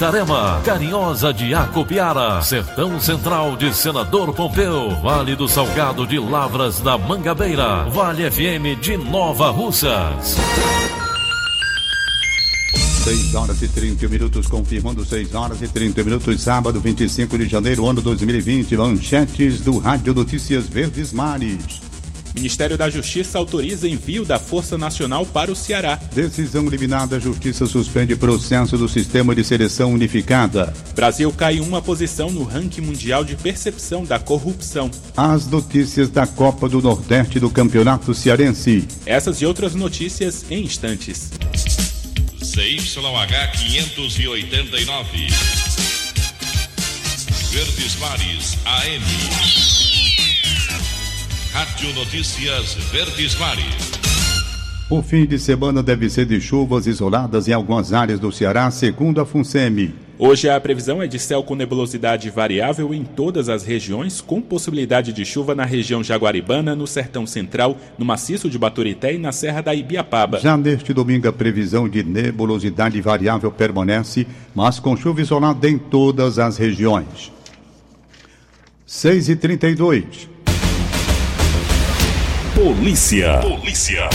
Itarema, 0.00 0.62
Carinhosa 0.64 1.30
de 1.30 1.54
Acopiara, 1.54 2.40
Sertão 2.40 2.98
Central 2.98 3.54
de 3.54 3.70
Senador 3.76 4.32
Pompeu, 4.32 4.98
Vale 5.02 5.36
do 5.36 5.46
Salgado 5.46 6.06
de 6.06 6.18
Lavras 6.18 6.80
da 6.80 6.96
Mangabeira, 6.96 7.84
Vale 7.90 8.30
FM 8.30 8.80
de 8.80 8.96
Nova 8.96 9.50
Russas. 9.50 10.38
6 13.04 13.34
horas 13.34 13.60
e 13.60 13.68
30 13.68 14.08
minutos, 14.08 14.46
confirmando 14.46 15.04
6 15.04 15.34
horas 15.34 15.60
e 15.60 15.68
30 15.68 16.02
minutos, 16.02 16.40
sábado 16.40 16.80
25 16.80 17.36
de 17.36 17.46
janeiro, 17.46 17.86
ano 17.86 18.00
2020. 18.00 18.78
Manchetes 18.78 19.60
do 19.60 19.76
Rádio 19.76 20.14
Notícias 20.14 20.66
Verdes 20.66 21.12
Mares. 21.12 21.89
Ministério 22.34 22.76
da 22.76 22.88
Justiça 22.88 23.38
autoriza 23.38 23.88
envio 23.88 24.24
da 24.24 24.38
Força 24.38 24.78
Nacional 24.78 25.26
para 25.26 25.50
o 25.50 25.56
Ceará. 25.56 25.98
Decisão 26.14 26.68
liminar 26.68 27.06
da 27.06 27.18
Justiça 27.18 27.66
suspende 27.66 28.16
processo 28.16 28.78
do 28.78 28.88
Sistema 28.88 29.34
de 29.34 29.44
Seleção 29.44 29.92
Unificada. 29.92 30.72
Brasil 30.94 31.32
cai 31.32 31.60
uma 31.60 31.82
posição 31.82 32.30
no 32.30 32.42
ranking 32.42 32.80
mundial 32.80 33.24
de 33.24 33.36
percepção 33.36 34.04
da 34.04 34.18
corrupção. 34.18 34.90
As 35.16 35.46
notícias 35.46 36.08
da 36.08 36.26
Copa 36.26 36.68
do 36.68 36.80
Nordeste 36.80 37.40
do 37.40 37.50
Campeonato 37.50 38.14
Cearense. 38.14 38.86
Essas 39.04 39.40
e 39.40 39.46
outras 39.46 39.74
notícias 39.74 40.44
em 40.50 40.64
instantes. 40.64 41.30
CYH 42.42 43.52
589. 43.52 45.26
Verdes 47.52 47.96
Mares 47.96 48.56
AM. 48.64 49.79
Rádio 51.60 51.94
Notícias 51.94 52.72
Verdes 52.90 53.38
Mares. 53.38 53.92
O 54.88 55.02
fim 55.02 55.26
de 55.26 55.38
semana 55.38 55.82
deve 55.82 56.08
ser 56.08 56.24
de 56.24 56.40
chuvas 56.40 56.86
isoladas 56.86 57.48
em 57.48 57.52
algumas 57.52 57.92
áreas 57.92 58.18
do 58.18 58.32
Ceará, 58.32 58.70
segundo 58.70 59.20
a 59.20 59.26
FUNSEMI. 59.26 59.94
Hoje 60.18 60.48
a 60.48 60.58
previsão 60.58 61.02
é 61.02 61.06
de 61.06 61.18
céu 61.18 61.42
com 61.42 61.54
nebulosidade 61.54 62.30
variável 62.30 62.94
em 62.94 63.04
todas 63.04 63.50
as 63.50 63.62
regiões, 63.62 64.22
com 64.22 64.40
possibilidade 64.40 65.12
de 65.12 65.22
chuva 65.26 65.54
na 65.54 65.66
região 65.66 66.02
jaguaribana, 66.02 66.74
no 66.74 66.86
sertão 66.86 67.26
central, 67.26 67.76
no 67.98 68.06
maciço 68.06 68.48
de 68.48 68.58
Baturité 68.58 69.12
e 69.12 69.18
na 69.18 69.30
serra 69.30 69.60
da 69.60 69.74
Ibiapaba. 69.74 70.40
Já 70.40 70.56
neste 70.56 70.94
domingo, 70.94 71.28
a 71.28 71.32
previsão 71.32 71.86
de 71.86 72.02
nebulosidade 72.02 72.98
variável 73.02 73.52
permanece, 73.52 74.26
mas 74.54 74.80
com 74.80 74.96
chuva 74.96 75.20
isolada 75.20 75.68
em 75.68 75.76
todas 75.76 76.38
as 76.38 76.56
regiões. 76.56 77.30
6 78.86 79.28
e 79.28 79.36
32 79.36 80.29
Polícia. 82.54 83.38
Polícia. 83.38 84.10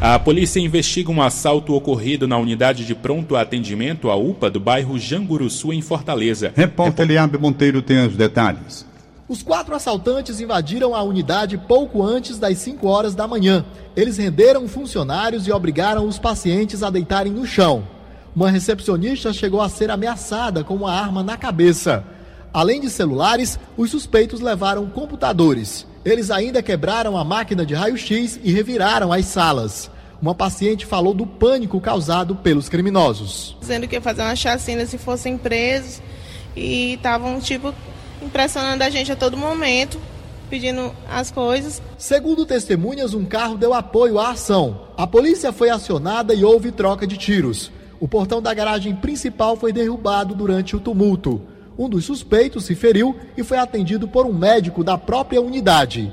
A 0.00 0.18
polícia 0.18 0.58
investiga 0.58 1.10
um 1.10 1.20
assalto 1.20 1.74
ocorrido 1.74 2.26
na 2.26 2.38
unidade 2.38 2.86
de 2.86 2.94
pronto 2.94 3.36
atendimento, 3.36 4.08
a 4.08 4.16
UPA, 4.16 4.50
do 4.50 4.58
bairro 4.58 4.98
Janguruçu, 4.98 5.70
em 5.70 5.82
Fortaleza. 5.82 6.50
Repórter 6.56 7.04
Eliabe 7.04 7.36
Monteiro 7.36 7.82
tem 7.82 8.06
os 8.06 8.16
detalhes. 8.16 8.86
Os 9.28 9.42
quatro 9.42 9.74
assaltantes 9.74 10.40
invadiram 10.40 10.94
a 10.94 11.02
unidade 11.02 11.58
pouco 11.58 12.02
antes 12.02 12.38
das 12.38 12.56
5 12.56 12.88
horas 12.88 13.14
da 13.14 13.28
manhã. 13.28 13.66
Eles 13.94 14.16
renderam 14.16 14.66
funcionários 14.66 15.46
e 15.46 15.52
obrigaram 15.52 16.08
os 16.08 16.18
pacientes 16.18 16.82
a 16.82 16.88
deitarem 16.88 17.32
no 17.32 17.46
chão. 17.46 17.84
Uma 18.34 18.50
recepcionista 18.50 19.30
chegou 19.30 19.60
a 19.60 19.68
ser 19.68 19.90
ameaçada 19.90 20.64
com 20.64 20.74
uma 20.74 20.92
arma 20.92 21.22
na 21.22 21.36
cabeça. 21.36 22.02
Além 22.52 22.80
de 22.80 22.88
celulares, 22.88 23.58
os 23.76 23.90
suspeitos 23.90 24.40
levaram 24.40 24.86
computadores. 24.86 25.86
Eles 26.04 26.30
ainda 26.30 26.62
quebraram 26.62 27.16
a 27.16 27.24
máquina 27.24 27.66
de 27.66 27.74
raio-x 27.74 28.40
e 28.42 28.52
reviraram 28.52 29.12
as 29.12 29.26
salas. 29.26 29.90
Uma 30.20 30.34
paciente 30.34 30.86
falou 30.86 31.12
do 31.12 31.26
pânico 31.26 31.80
causado 31.80 32.34
pelos 32.36 32.68
criminosos. 32.68 33.56
Dizendo 33.60 33.86
que 33.86 33.96
ia 33.96 34.00
fazer 34.00 34.22
uma 34.22 34.36
chacina 34.36 34.86
se 34.86 34.96
fossem 34.96 35.36
presos 35.36 36.00
e 36.56 36.94
estavam, 36.94 37.38
tipo, 37.38 37.74
impressionando 38.22 38.82
a 38.82 38.90
gente 38.90 39.12
a 39.12 39.16
todo 39.16 39.36
momento, 39.36 40.00
pedindo 40.48 40.94
as 41.08 41.30
coisas. 41.30 41.82
Segundo 41.98 42.46
testemunhas, 42.46 43.12
um 43.12 43.24
carro 43.24 43.58
deu 43.58 43.74
apoio 43.74 44.18
à 44.18 44.30
ação. 44.30 44.88
A 44.96 45.06
polícia 45.06 45.52
foi 45.52 45.68
acionada 45.68 46.32
e 46.34 46.44
houve 46.44 46.72
troca 46.72 47.06
de 47.06 47.16
tiros. 47.16 47.70
O 47.98 48.08
portão 48.08 48.40
da 48.40 48.54
garagem 48.54 48.94
principal 48.94 49.54
foi 49.54 49.70
derrubado 49.70 50.34
durante 50.34 50.74
o 50.74 50.80
tumulto. 50.80 51.42
Um 51.78 51.88
dos 51.88 52.04
suspeitos 52.04 52.64
se 52.64 52.74
feriu 52.74 53.16
e 53.36 53.42
foi 53.42 53.58
atendido 53.58 54.06
por 54.06 54.26
um 54.26 54.32
médico 54.32 54.84
da 54.84 54.98
própria 54.98 55.40
unidade. 55.40 56.12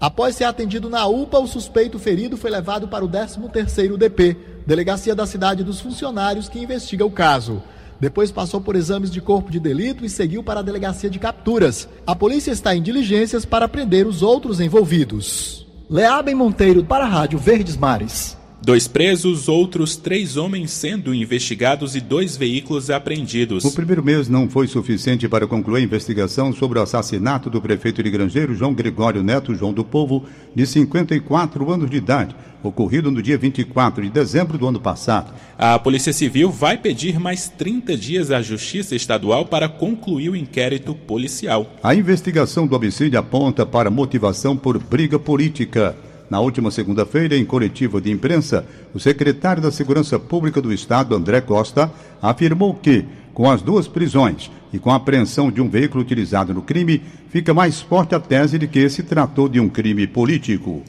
Após 0.00 0.36
ser 0.36 0.44
atendido 0.44 0.90
na 0.90 1.06
UPA, 1.06 1.38
o 1.38 1.46
suspeito 1.46 1.98
ferido 1.98 2.36
foi 2.36 2.50
levado 2.50 2.86
para 2.86 3.04
o 3.04 3.08
13º 3.08 3.96
DP, 3.96 4.36
Delegacia 4.66 5.14
da 5.14 5.26
Cidade 5.26 5.64
dos 5.64 5.80
Funcionários, 5.80 6.48
que 6.48 6.58
investiga 6.58 7.04
o 7.04 7.10
caso. 7.10 7.62
Depois 7.98 8.30
passou 8.30 8.60
por 8.60 8.76
exames 8.76 9.10
de 9.10 9.22
corpo 9.22 9.50
de 9.50 9.58
delito 9.58 10.04
e 10.04 10.10
seguiu 10.10 10.42
para 10.42 10.60
a 10.60 10.62
Delegacia 10.62 11.08
de 11.08 11.18
Capturas. 11.18 11.88
A 12.06 12.14
polícia 12.14 12.50
está 12.50 12.76
em 12.76 12.82
diligências 12.82 13.46
para 13.46 13.68
prender 13.68 14.06
os 14.06 14.22
outros 14.22 14.60
envolvidos. 14.60 15.66
Leabem 15.88 16.34
Monteiro 16.34 16.84
para 16.84 17.04
a 17.04 17.08
Rádio 17.08 17.38
Verdes 17.38 17.76
Mares. 17.76 18.35
Dois 18.66 18.88
presos, 18.88 19.48
outros 19.48 19.94
três 19.94 20.36
homens 20.36 20.72
sendo 20.72 21.14
investigados 21.14 21.94
e 21.94 22.00
dois 22.00 22.36
veículos 22.36 22.90
apreendidos. 22.90 23.64
O 23.64 23.70
primeiro 23.70 24.02
mês 24.02 24.28
não 24.28 24.50
foi 24.50 24.66
suficiente 24.66 25.28
para 25.28 25.46
concluir 25.46 25.82
a 25.82 25.84
investigação 25.84 26.52
sobre 26.52 26.80
o 26.80 26.82
assassinato 26.82 27.48
do 27.48 27.62
prefeito 27.62 28.02
de 28.02 28.10
Grangeiro, 28.10 28.56
João 28.56 28.74
Gregório 28.74 29.22
Neto 29.22 29.54
João 29.54 29.72
do 29.72 29.84
Povo, 29.84 30.24
de 30.52 30.66
54 30.66 31.70
anos 31.70 31.88
de 31.88 31.96
idade, 31.96 32.34
ocorrido 32.60 33.08
no 33.08 33.22
dia 33.22 33.38
24 33.38 34.02
de 34.02 34.10
dezembro 34.10 34.58
do 34.58 34.66
ano 34.66 34.80
passado. 34.80 35.32
A 35.56 35.78
Polícia 35.78 36.12
Civil 36.12 36.50
vai 36.50 36.76
pedir 36.76 37.20
mais 37.20 37.48
30 37.48 37.96
dias 37.96 38.32
à 38.32 38.42
Justiça 38.42 38.96
Estadual 38.96 39.46
para 39.46 39.68
concluir 39.68 40.30
o 40.30 40.34
inquérito 40.34 40.92
policial. 40.92 41.70
A 41.80 41.94
investigação 41.94 42.66
do 42.66 42.74
homicídio 42.74 43.16
aponta 43.16 43.64
para 43.64 43.90
motivação 43.90 44.56
por 44.56 44.76
briga 44.76 45.20
política. 45.20 45.94
Na 46.28 46.40
última 46.40 46.70
segunda-feira, 46.70 47.36
em 47.36 47.44
coletiva 47.44 48.00
de 48.00 48.10
imprensa, 48.10 48.66
o 48.92 48.98
secretário 48.98 49.62
da 49.62 49.70
Segurança 49.70 50.18
Pública 50.18 50.60
do 50.60 50.72
Estado, 50.72 51.14
André 51.14 51.40
Costa, 51.40 51.90
afirmou 52.20 52.74
que, 52.74 53.04
com 53.32 53.50
as 53.50 53.62
duas 53.62 53.86
prisões 53.86 54.50
e 54.72 54.78
com 54.78 54.90
a 54.90 54.96
apreensão 54.96 55.50
de 55.50 55.60
um 55.60 55.68
veículo 55.68 56.02
utilizado 56.02 56.52
no 56.52 56.62
crime, 56.62 57.02
fica 57.28 57.54
mais 57.54 57.80
forte 57.80 58.14
a 58.14 58.20
tese 58.20 58.58
de 58.58 58.66
que 58.66 58.88
se 58.88 59.02
tratou 59.02 59.48
de 59.48 59.60
um 59.60 59.68
crime 59.68 60.06
político. 60.06 60.82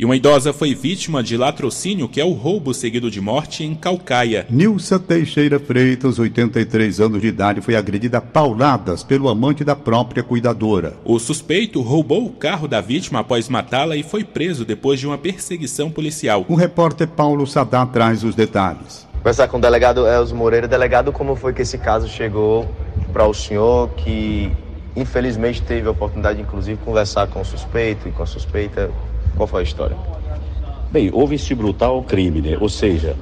E 0.00 0.04
uma 0.06 0.16
idosa 0.16 0.50
foi 0.50 0.74
vítima 0.74 1.22
de 1.22 1.36
latrocínio, 1.36 2.08
que 2.08 2.22
é 2.22 2.24
o 2.24 2.32
roubo 2.32 2.72
seguido 2.72 3.10
de 3.10 3.20
morte 3.20 3.64
em 3.64 3.74
Calcaia. 3.74 4.46
Nilsa 4.48 4.98
Teixeira 4.98 5.60
Freitas, 5.60 6.18
83 6.18 7.00
anos 7.00 7.20
de 7.20 7.26
idade, 7.26 7.60
foi 7.60 7.76
agredida 7.76 8.16
a 8.16 8.20
pauladas 8.22 9.04
pelo 9.04 9.28
amante 9.28 9.62
da 9.62 9.76
própria 9.76 10.22
cuidadora. 10.22 10.94
O 11.04 11.18
suspeito 11.18 11.82
roubou 11.82 12.24
o 12.24 12.30
carro 12.30 12.66
da 12.66 12.80
vítima 12.80 13.20
após 13.20 13.46
matá-la 13.50 13.94
e 13.94 14.02
foi 14.02 14.24
preso 14.24 14.64
depois 14.64 14.98
de 14.98 15.06
uma 15.06 15.18
perseguição 15.18 15.90
policial. 15.90 16.46
O 16.48 16.54
repórter 16.54 17.06
Paulo 17.06 17.46
Sadá 17.46 17.84
traz 17.84 18.24
os 18.24 18.34
detalhes. 18.34 19.06
Conversar 19.18 19.48
com 19.48 19.58
o 19.58 19.60
delegado 19.60 20.06
Elzo 20.06 20.34
Moreira. 20.34 20.66
Delegado, 20.66 21.12
como 21.12 21.36
foi 21.36 21.52
que 21.52 21.60
esse 21.60 21.76
caso 21.76 22.08
chegou 22.08 22.66
para 23.12 23.26
o 23.26 23.34
senhor, 23.34 23.90
que 23.90 24.50
infelizmente 24.96 25.60
teve 25.60 25.88
a 25.88 25.90
oportunidade, 25.90 26.40
inclusive, 26.40 26.78
de 26.78 26.84
conversar 26.86 27.26
com 27.26 27.42
o 27.42 27.44
suspeito 27.44 28.08
e 28.08 28.12
com 28.12 28.22
a 28.22 28.26
suspeita? 28.26 28.90
Qual 29.40 29.48
foi 29.48 29.60
a 29.60 29.64
história? 29.64 29.96
Bem, 30.90 31.08
houve 31.14 31.36
este 31.36 31.54
brutal 31.54 32.02
crime, 32.02 32.42
né? 32.42 32.58
Ou 32.60 32.68
seja, 32.68 33.16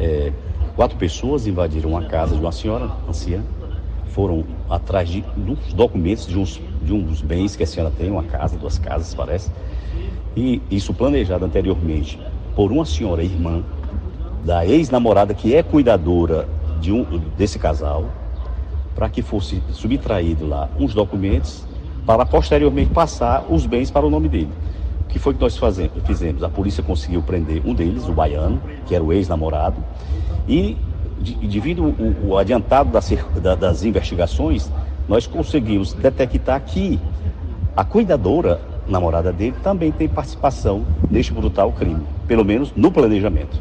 é, 0.00 0.32
quatro 0.74 0.98
pessoas 0.98 1.46
invadiram 1.46 1.96
a 1.96 2.06
casa 2.06 2.34
de 2.34 2.40
uma 2.40 2.50
senhora 2.50 2.90
anciã, 3.08 3.40
foram 4.06 4.44
atrás 4.68 5.08
de 5.08 5.24
uns 5.38 5.72
documentos 5.72 6.26
de 6.26 6.36
uns, 6.36 6.60
de 6.82 6.92
uns 6.92 7.22
bens 7.22 7.54
que 7.54 7.62
a 7.62 7.66
senhora 7.68 7.92
tem, 7.96 8.10
uma 8.10 8.24
casa, 8.24 8.56
duas 8.56 8.80
casas, 8.80 9.14
parece, 9.14 9.52
e 10.36 10.60
isso 10.72 10.92
planejado 10.92 11.44
anteriormente 11.44 12.18
por 12.56 12.72
uma 12.72 12.84
senhora 12.84 13.22
irmã 13.22 13.62
da 14.44 14.66
ex-namorada 14.66 15.34
que 15.34 15.54
é 15.54 15.62
cuidadora 15.62 16.48
de 16.80 16.90
um, 16.90 17.04
desse 17.38 17.60
casal, 17.60 18.06
para 18.96 19.08
que 19.08 19.22
fosse 19.22 19.62
subtraído 19.70 20.48
lá 20.48 20.68
uns 20.76 20.92
documentos 20.94 21.64
para 22.04 22.26
posteriormente 22.26 22.90
passar 22.90 23.44
os 23.48 23.66
bens 23.66 23.88
para 23.88 24.04
o 24.04 24.10
nome 24.10 24.28
dele. 24.28 24.50
O 25.10 25.12
que 25.12 25.18
foi 25.18 25.34
que 25.34 25.40
nós 25.40 25.56
fazemos, 25.56 25.90
fizemos? 26.04 26.40
A 26.44 26.48
polícia 26.48 26.84
conseguiu 26.84 27.20
prender 27.20 27.60
um 27.66 27.74
deles, 27.74 28.06
o 28.06 28.12
baiano, 28.12 28.62
que 28.86 28.94
era 28.94 29.02
o 29.02 29.12
ex-namorado, 29.12 29.84
e 30.48 30.76
devido 31.42 31.82
o, 31.82 32.28
o 32.28 32.38
adiantado 32.38 32.90
das, 32.90 33.10
das 33.58 33.82
investigações, 33.82 34.70
nós 35.08 35.26
conseguimos 35.26 35.92
detectar 35.92 36.60
que 36.62 37.00
a 37.76 37.84
cuidadora, 37.84 38.60
namorada 38.86 39.32
dele, 39.32 39.56
também 39.64 39.90
tem 39.90 40.08
participação 40.08 40.84
neste 41.10 41.32
brutal 41.32 41.72
crime, 41.72 42.06
pelo 42.28 42.44
menos 42.44 42.72
no 42.76 42.92
planejamento. 42.92 43.60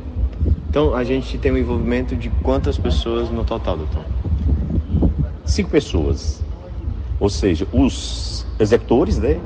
Então 0.69 0.93
a 0.93 1.03
gente 1.03 1.35
tem 1.39 1.51
um 1.51 1.57
envolvimento 1.57 2.15
de 2.15 2.29
quantas 2.29 2.77
pessoas 2.77 3.31
no 3.31 3.43
total, 3.43 3.75
doutor? 3.75 4.05
Cinco 5.45 5.71
pessoas. 5.71 6.43
Ou 7.19 7.27
seja, 7.27 7.67
os 7.73 8.45
executores, 8.59 9.17
né? 9.17 9.39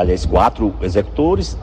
Aliás, 0.00 0.24
quatro 0.24 0.74
executores, 0.80 1.58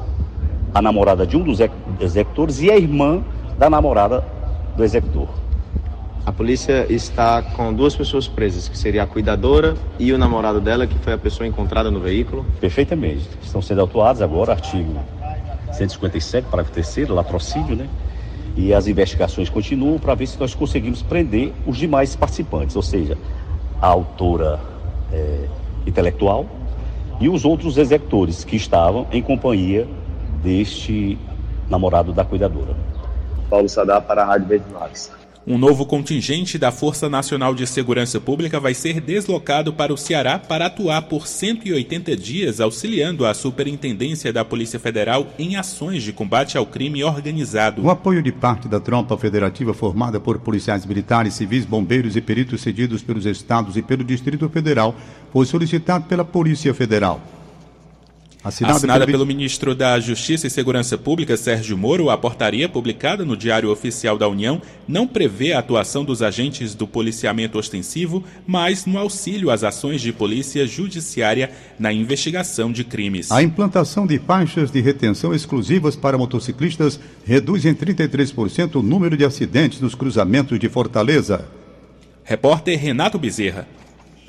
a 0.71 0.79
namorada 0.79 1.25
de 1.25 1.35
um 1.35 1.41
dos 1.41 1.57
executores 1.99 2.61
e 2.61 2.69
a 2.69 2.77
irmã 2.77 3.23
da 3.57 3.67
namorada 3.67 4.23
do 4.75 4.83
executor. 4.83 5.27
A 6.23 6.31
polícia 6.31 6.85
está 6.87 7.41
com 7.41 7.73
duas 7.73 7.95
pessoas 7.95 8.27
presas, 8.27 8.69
que 8.69 8.77
seria 8.77 9.01
a 9.01 9.07
cuidadora 9.07 9.75
e 9.97 10.13
o 10.13 10.19
namorado 10.19 10.61
dela, 10.61 10.85
que 10.85 10.93
foi 10.99 11.13
a 11.13 11.17
pessoa 11.17 11.47
encontrada 11.47 11.89
no 11.89 11.99
veículo. 11.99 12.45
Perfeitamente. 12.61 13.27
Estão 13.41 13.59
sendo 13.59 13.81
autuados 13.81 14.21
agora, 14.21 14.51
artigo 14.51 14.93
157, 15.71 16.47
parágrafo 16.47 16.73
3 16.73 17.09
latrocínio, 17.09 17.75
né? 17.75 17.89
E 18.55 18.71
as 18.71 18.85
investigações 18.85 19.49
continuam 19.49 19.97
para 19.97 20.13
ver 20.13 20.27
se 20.27 20.39
nós 20.39 20.53
conseguimos 20.53 21.01
prender 21.01 21.53
os 21.65 21.75
demais 21.75 22.15
participantes, 22.15 22.75
ou 22.75 22.83
seja, 22.83 23.17
a 23.81 23.87
autora 23.87 24.59
é, 25.11 25.45
intelectual 25.87 26.45
e 27.19 27.29
os 27.29 27.45
outros 27.45 27.77
executores 27.77 28.43
que 28.43 28.55
estavam 28.55 29.07
em 29.11 29.21
companhia 29.21 29.87
deste 30.43 31.17
namorado 31.69 32.13
da 32.13 32.23
cuidadora. 32.23 32.75
Paulo 33.49 33.67
Sadar 33.67 34.01
para 34.01 34.23
a 34.23 34.25
Rádio 34.25 34.47
Verde 34.47 34.65
Max. 34.73 35.16
Um 35.49 35.57
novo 35.57 35.85
contingente 35.85 36.57
da 36.57 36.73
Força 36.73 37.07
Nacional 37.07 37.55
de 37.55 37.65
Segurança 37.65 38.19
Pública 38.19 38.59
vai 38.59 38.73
ser 38.73 38.99
deslocado 38.99 39.71
para 39.71 39.93
o 39.93 39.97
Ceará 39.97 40.37
para 40.37 40.65
atuar 40.65 41.03
por 41.03 41.25
180 41.25 42.17
dias, 42.17 42.59
auxiliando 42.59 43.25
a 43.25 43.33
Superintendência 43.33 44.33
da 44.33 44.43
Polícia 44.43 44.77
Federal 44.77 45.25
em 45.39 45.55
ações 45.55 46.03
de 46.03 46.11
combate 46.11 46.57
ao 46.57 46.65
crime 46.65 47.01
organizado. 47.01 47.81
O 47.81 47.89
apoio 47.89 48.21
de 48.21 48.29
parte 48.29 48.67
da 48.67 48.81
tropa 48.81 49.17
federativa 49.17 49.73
formada 49.73 50.19
por 50.19 50.37
policiais 50.37 50.85
militares, 50.85 51.35
civis, 51.35 51.63
bombeiros 51.63 52.17
e 52.17 52.21
peritos 52.21 52.59
cedidos 52.59 53.01
pelos 53.01 53.25
estados 53.25 53.77
e 53.77 53.81
pelo 53.81 54.03
Distrito 54.03 54.49
Federal 54.49 54.93
foi 55.31 55.45
solicitado 55.45 56.03
pela 56.09 56.25
Polícia 56.25 56.73
Federal. 56.73 57.21
Assinada, 58.43 58.77
Assinada 58.77 59.05
pelo... 59.05 59.19
pelo... 59.19 59.25
ministro 59.25 59.73
da 59.73 59.99
Justiça 59.99 60.47
e 60.47 60.49
Segurança 60.49 60.97
Pública, 60.97 61.35
Sérgio 61.35 61.77
Moro, 61.77 62.09
a 62.09 62.17
portaria 62.17 62.69
publicada 62.69 63.25
no 63.25 63.35
Diário 63.35 63.71
Oficial 63.71 64.17
da 64.17 64.27
União 64.27 64.61
não 64.87 65.07
prevê 65.07 65.53
a 65.53 65.59
atuação 65.59 66.05
dos 66.05 66.21
agentes 66.21 66.75
do 66.75 66.87
policiamento 66.87 67.57
ostensivo, 67.57 68.23
mas 68.45 68.85
no 68.85 68.97
auxílio 68.97 69.49
às 69.49 69.63
ações 69.63 70.01
de 70.01 70.13
polícia 70.13 70.65
judiciária 70.67 71.51
na 71.79 71.91
investigação 71.91 72.71
de 72.71 72.83
crimes. 72.83 73.31
A 73.31 73.41
implantação 73.41 74.05
de 74.05 74.19
faixas 74.19 74.71
de 74.71 74.81
retenção 74.81 75.33
exclusivas 75.33 75.95
para 75.95 76.17
motociclistas 76.17 76.99
reduz 77.25 77.65
em 77.65 77.73
33% 77.73 78.75
o 78.75 78.83
número 78.83 79.17
de 79.17 79.25
acidentes 79.25 79.81
nos 79.81 79.95
cruzamentos 79.95 80.59
de 80.59 80.69
Fortaleza. 80.69 81.45
Repórter 82.23 82.77
Renato 82.79 83.17
Bezerra. 83.17 83.67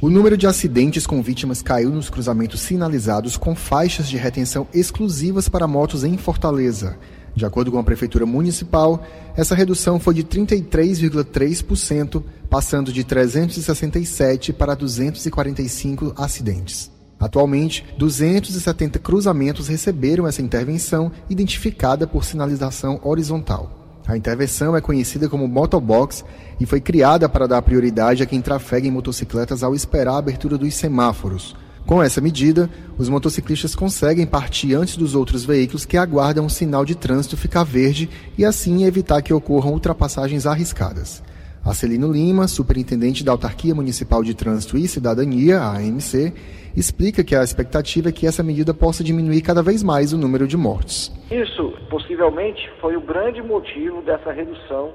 O 0.01 0.09
número 0.09 0.37
de 0.37 0.47
acidentes 0.47 1.09
com 1.09 1.21
vítimas 1.21 1.61
caiu 1.61 1.91
nos 1.91 2.09
cruzamentos 2.09 2.61
sinalizados 2.61 3.37
com 3.37 3.57
faixas 3.57 4.09
de 4.09 4.17
retenção 4.17 4.69
exclusivas 4.73 5.49
para 5.49 5.67
motos 5.67 6.05
em 6.05 6.17
Fortaleza. 6.17 6.97
De 7.35 7.45
acordo 7.45 7.73
com 7.73 7.81
a 7.81 7.83
Prefeitura 7.83 8.25
Municipal, 8.25 9.05
essa 9.37 9.57
redução 9.57 9.99
foi 9.99 10.15
de 10.15 10.23
33,3%, 10.23 12.23
passando 12.49 12.93
de 12.93 13.03
367 13.03 14.53
para 14.53 14.77
245 14.77 16.15
acidentes. 16.17 16.93
Atualmente, 17.19 17.85
270 17.99 19.01
cruzamentos 19.01 19.67
receberam 19.67 20.29
essa 20.29 20.41
intervenção, 20.41 21.11
identificada 21.29 22.07
por 22.07 22.25
sinalização 22.25 23.01
horizontal. 23.03 23.78
A 24.09 24.17
intervenção 24.17 24.75
é 24.75 24.81
conhecida 24.81 25.29
como 25.29 25.47
motobox 25.47 26.25
e 26.59 26.65
foi 26.65 26.81
criada 26.81 27.29
para 27.29 27.47
dar 27.47 27.61
prioridade 27.61 28.23
a 28.23 28.27
quem 28.27 28.41
trafega 28.41 28.89
em 28.89 28.91
motocicletas 28.91 29.63
ao 29.63 29.75
esperar 29.75 30.15
a 30.15 30.17
abertura 30.17 30.57
dos 30.57 30.75
semáforos. 30.75 31.55
Com 31.85 32.03
essa 32.03 32.19
medida, 32.19 32.71
os 32.97 33.11
motociclistas 33.11 33.75
conseguem 33.75 34.25
partir 34.25 34.75
antes 34.75 34.97
dos 34.97 35.15
outros 35.15 35.45
veículos 35.45 35.85
que 35.85 35.99
aguardam 35.99 36.47
o 36.47 36.51
sinal 36.51 36.87
de 36.87 36.95
trânsito 36.95 37.37
ficar 37.37 37.65
verde 37.65 38.09
e 38.39 38.47
assim 38.47 38.85
evitar 38.85 39.21
que 39.21 39.33
ocorram 39.33 39.75
ultrapassagens 39.75 40.47
arriscadas. 40.47 41.23
Arcelino 41.63 42.11
Lima, 42.11 42.49
superintendente 42.49 43.23
da 43.23 43.33
Autarquia 43.33 43.75
Municipal 43.75 44.25
de 44.25 44.33
Trânsito 44.33 44.79
e 44.79 44.89
Cidadania, 44.89 45.61
AMC, 45.61 46.33
explica 46.79 47.25
que 47.25 47.35
a 47.35 47.43
expectativa 47.43 48.09
é 48.09 48.13
que 48.13 48.27
essa 48.27 48.43
medida 48.43 48.73
possa 48.73 49.03
diminuir 49.03 49.43
cada 49.43 49.63
vez 49.63 49.83
mais 49.83 50.13
o 50.13 50.19
número 50.19 50.47
de 50.47 50.57
mortes. 50.57 51.13
Isso, 51.31 51.75
possivelmente, 51.91 52.71
foi 52.81 52.97
o 52.97 53.01
grande 53.01 53.43
motivo 53.43 54.03
dessa 54.03 54.33
redução 54.33 54.93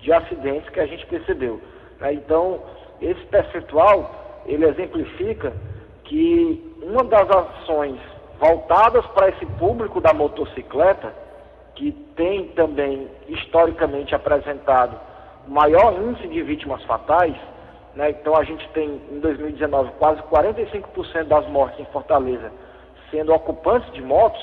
de 0.00 0.12
acidentes 0.12 0.68
que 0.70 0.80
a 0.80 0.86
gente 0.86 1.04
percebeu. 1.06 1.60
Né? 2.00 2.14
Então, 2.14 2.60
esse 3.00 3.20
percentual, 3.26 4.42
ele 4.46 4.64
exemplifica 4.64 5.52
que 6.04 6.62
uma 6.82 7.02
das 7.04 7.28
ações 7.28 7.98
voltadas 8.38 9.04
para 9.06 9.30
esse 9.30 9.46
público 9.58 10.00
da 10.00 10.12
motocicleta, 10.12 11.12
que 11.74 11.92
tem 12.14 12.48
também 12.48 13.08
historicamente 13.28 14.14
apresentado 14.14 14.98
maior 15.48 15.94
índice 16.02 16.28
de 16.28 16.42
vítimas 16.42 16.82
fatais, 16.84 17.34
né? 17.96 18.10
Então 18.10 18.36
a 18.36 18.44
gente 18.44 18.68
tem 18.68 19.00
em 19.10 19.18
2019 19.18 19.92
quase 19.98 20.22
45% 20.22 21.24
das 21.24 21.48
mortes 21.48 21.80
em 21.80 21.84
Fortaleza 21.86 22.52
sendo 23.10 23.32
ocupantes 23.32 23.92
de 23.92 24.02
motos. 24.02 24.40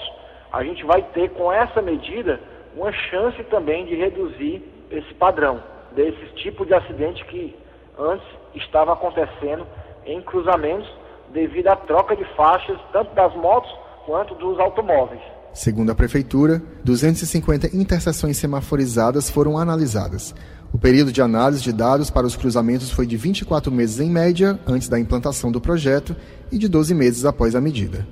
A 0.52 0.64
gente 0.64 0.84
vai 0.86 1.02
ter 1.14 1.30
com 1.32 1.52
essa 1.52 1.82
medida 1.82 2.40
uma 2.76 2.92
chance 2.92 3.42
também 3.46 3.86
de 3.86 3.96
reduzir 3.96 4.64
esse 4.90 5.14
padrão 5.16 5.62
desse 5.96 6.26
tipo 6.36 6.66
de 6.66 6.74
acidente 6.74 7.24
que 7.26 7.56
antes 7.98 8.26
estava 8.56 8.94
acontecendo 8.94 9.66
em 10.06 10.22
cruzamentos 10.22 10.90
devido 11.32 11.68
à 11.68 11.76
troca 11.76 12.16
de 12.16 12.26
faixas 12.36 12.78
tanto 12.92 13.14
das 13.14 13.34
motos 13.36 13.72
quanto 14.06 14.36
dos 14.36 14.60
automóveis. 14.60 15.22
Segundo 15.54 15.92
a 15.92 15.96
prefeitura, 15.96 16.62
250 16.84 17.76
interseções 17.76 18.38
semaforizadas 18.38 19.30
foram 19.30 19.58
analisadas. 19.58 20.34
O 20.74 20.78
período 20.80 21.12
de 21.12 21.22
análise 21.22 21.62
de 21.62 21.72
dados 21.72 22.10
para 22.10 22.26
os 22.26 22.36
cruzamentos 22.36 22.90
foi 22.90 23.06
de 23.06 23.16
24 23.16 23.72
meses 23.72 24.00
em 24.00 24.10
média 24.10 24.60
antes 24.66 24.90
da 24.90 25.00
implantação 25.00 25.52
do 25.52 25.62
projeto 25.62 26.16
e 26.52 26.58
de 26.58 26.68
12 26.68 26.96
meses 26.96 27.26
após 27.26 27.54
a 27.54 27.62
medida. 27.62 28.08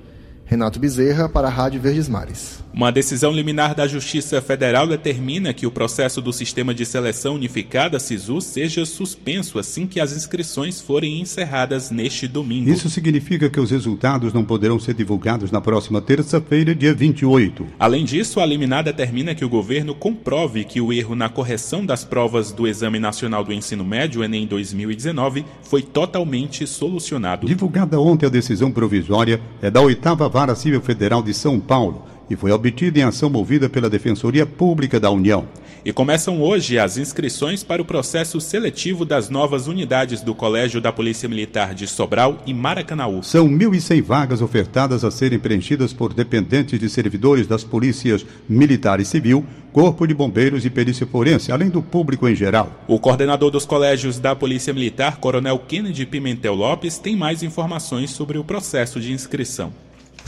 Renato 0.46 0.80
Bezerra, 0.80 1.28
para 1.28 1.48
a 1.48 1.50
Rádio 1.50 1.82
Verdes 1.82 2.08
Mares. 2.08 2.60
Uma 2.74 2.90
decisão 2.90 3.34
liminar 3.34 3.76
da 3.76 3.86
Justiça 3.86 4.42
Federal 4.42 4.88
determina 4.88 5.54
que 5.54 5.68
o 5.68 5.72
processo 5.72 6.22
do 6.22 6.32
Sistema 6.32 6.74
de 6.74 6.86
Seleção 6.86 7.36
Unificada 7.36 8.00
SISU 8.00 8.40
seja 8.40 8.86
suspenso 8.86 9.60
assim 9.60 9.86
que 9.86 10.00
as 10.00 10.16
inscrições 10.16 10.80
forem 10.80 11.20
encerradas 11.20 11.92
neste 11.92 12.30
domingo. 12.30 12.70
Isso 12.70 12.90
significa 12.90 13.50
que 13.50 13.60
os 13.60 13.72
resultados 13.72 14.32
não 14.34 14.46
poderão 14.46 14.80
ser 14.80 14.94
divulgados 14.94 15.52
na 15.52 15.60
próxima 15.60 16.02
terça-feira, 16.02 16.74
dia 16.74 16.94
28. 16.94 17.68
Além 17.78 18.06
disso, 18.06 18.40
a 18.40 18.46
liminar 18.46 18.86
determina 18.86 19.36
que 19.36 19.44
o 19.44 19.50
governo 19.50 19.94
comprove 19.94 20.64
que 20.64 20.80
o 20.80 20.94
erro 20.94 21.14
na 21.14 21.28
correção 21.28 21.86
das 21.86 22.06
provas 22.06 22.54
do 22.54 22.66
Exame 22.66 23.00
Nacional 23.00 23.44
do 23.44 23.52
Ensino 23.52 23.84
Médio, 23.84 24.24
Enem 24.24 24.48
2019, 24.48 25.44
foi 25.62 25.82
totalmente 25.82 26.66
solucionado. 26.66 27.48
Divulgada 27.48 28.00
ontem 28.00 28.26
a 28.26 28.30
decisão 28.30 28.72
provisória 28.72 29.42
é 29.62 29.70
da 29.70 29.82
oitava 29.82 30.30
Vara 30.30 30.56
Civil 30.56 30.82
Federal 30.82 31.22
de 31.22 31.34
São 31.34 31.60
Paulo 31.60 32.11
e 32.32 32.36
foi 32.36 32.52
obtida 32.52 33.00
em 33.00 33.04
ação 33.04 33.30
movida 33.30 33.70
pela 33.70 33.90
Defensoria 33.90 34.46
Pública 34.46 35.00
da 35.00 35.12
União. 35.12 35.46
E 35.84 35.92
começam 35.92 36.40
hoje 36.42 36.78
as 36.78 36.96
inscrições 36.98 37.64
para 37.64 37.82
o 37.82 37.86
processo 37.86 38.40
seletivo 38.40 39.04
das 39.04 39.30
novas 39.30 39.68
unidades 39.68 40.22
do 40.22 40.36
Colégio 40.36 40.80
da 40.80 40.94
Polícia 40.94 41.28
Militar 41.28 41.74
de 41.74 41.88
Sobral 41.88 42.42
e 42.46 42.54
Maracanaú. 42.54 43.24
São 43.24 43.50
1.100 43.50 44.02
vagas 44.02 44.42
ofertadas 44.42 45.04
a 45.04 45.10
serem 45.10 45.40
preenchidas 45.40 45.92
por 45.92 46.14
dependentes 46.14 46.80
de 46.80 46.88
servidores 46.88 47.48
das 47.48 47.64
polícias 47.64 48.24
militar 48.48 49.00
e 49.00 49.06
civil, 49.06 49.44
Corpo 49.74 50.06
de 50.06 50.14
Bombeiros 50.14 50.66
e 50.66 50.70
Perícia 50.70 51.08
Forense, 51.08 51.52
além 51.52 51.70
do 51.70 51.82
público 51.82 52.28
em 52.28 52.36
geral. 52.36 52.72
O 52.88 53.00
coordenador 53.00 53.50
dos 53.50 53.66
colégios 53.66 54.20
da 54.20 54.36
Polícia 54.36 54.74
Militar, 54.74 55.18
Coronel 55.18 55.58
Kennedy 55.58 56.06
Pimentel 56.06 56.54
Lopes, 56.54 57.00
tem 57.00 57.16
mais 57.16 57.42
informações 57.42 58.12
sobre 58.12 58.38
o 58.38 58.44
processo 58.44 59.00
de 59.00 59.12
inscrição. 59.12 59.74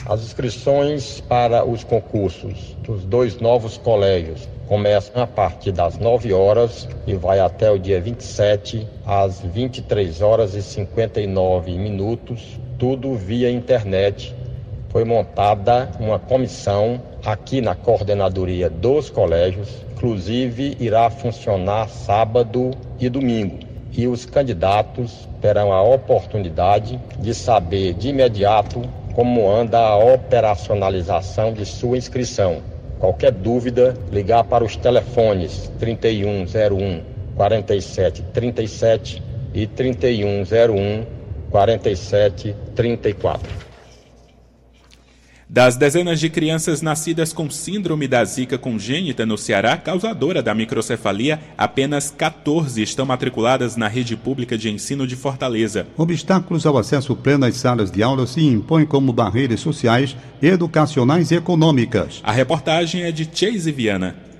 As 0.06 0.22
inscrições 0.22 1.22
para 1.22 1.64
os 1.64 1.82
concursos 1.86 2.76
dos 2.84 3.06
dois 3.06 3.40
novos 3.40 3.78
colégios 3.78 4.50
começam 4.68 5.24
a 5.24 5.26
partir 5.26 5.72
das 5.72 5.98
9 5.98 6.34
horas 6.34 6.90
e 7.08 7.16
vai 7.16 7.40
até 7.40 7.72
o 7.72 7.80
dia 7.80 8.02
27 8.02 8.86
às 9.06 9.40
23 9.40 10.22
horas 10.22 10.56
e 10.56 10.62
59 10.62 11.78
minutos, 11.78 12.60
tudo 12.78 13.16
via 13.16 13.50
internet. 13.50 14.36
Foi 14.90 15.06
montada 15.06 15.90
uma 15.98 16.20
comissão 16.20 17.02
aqui 17.26 17.62
na 17.62 17.74
coordenadoria 17.74 18.70
dos 18.70 19.10
colégios, 19.10 19.70
inclusive 19.94 20.76
irá 20.82 21.10
funcionar 21.10 21.88
sábado 21.88 22.72
e 23.00 23.08
domingo. 23.08 23.58
E 23.94 24.06
os 24.06 24.26
candidatos 24.26 25.30
terão 25.40 25.72
a 25.72 25.82
oportunidade 25.82 27.00
de 27.20 27.34
saber 27.34 27.94
de 27.94 28.10
imediato 28.10 28.82
como 29.14 29.50
anda 29.50 29.80
a 29.80 29.96
operacionalização 29.96 31.54
de 31.54 31.66
sua 31.66 31.98
inscrição. 31.98 32.62
Qualquer 33.00 33.32
dúvida, 33.32 33.96
ligar 34.12 34.44
para 34.46 34.64
os 34.64 34.76
telefones 34.76 35.72
3101 35.80 37.02
4737 37.36 39.22
e 39.54 39.68
3101 39.68 41.06
4734. 41.52 43.73
Das 45.54 45.76
dezenas 45.76 46.20
de 46.20 46.32
crianças 46.32 46.82
nascidas 46.82 47.32
com 47.32 47.48
síndrome 47.48 48.08
da 48.08 48.26
zika 48.26 48.58
congênita 48.58 49.24
no 49.24 49.38
Ceará, 49.38 49.78
causadora 49.78 50.42
da 50.42 50.56
microcefalia, 50.56 51.40
apenas 51.56 52.10
14 52.10 52.82
estão 52.82 53.06
matriculadas 53.06 53.76
na 53.76 53.88
rede 53.88 54.18
pública 54.18 54.58
de 54.58 54.72
ensino 54.72 55.06
de 55.06 55.16
Fortaleza. 55.16 55.86
Obstáculos 55.96 56.66
ao 56.66 56.76
acesso 56.76 57.16
pleno 57.16 57.46
às 57.46 57.56
salas 57.56 57.92
de 57.92 58.02
aula 58.02 58.26
se 58.26 58.44
impõem 58.44 58.84
como 58.84 59.14
barreiras 59.14 59.60
sociais, 59.60 60.18
educacionais 60.42 61.30
e 61.30 61.36
econômicas. 61.36 62.20
A 62.24 62.32
reportagem 62.32 63.04
é 63.04 63.12
de 63.12 63.30
Chase 63.32 63.72
Viana. 63.72 64.33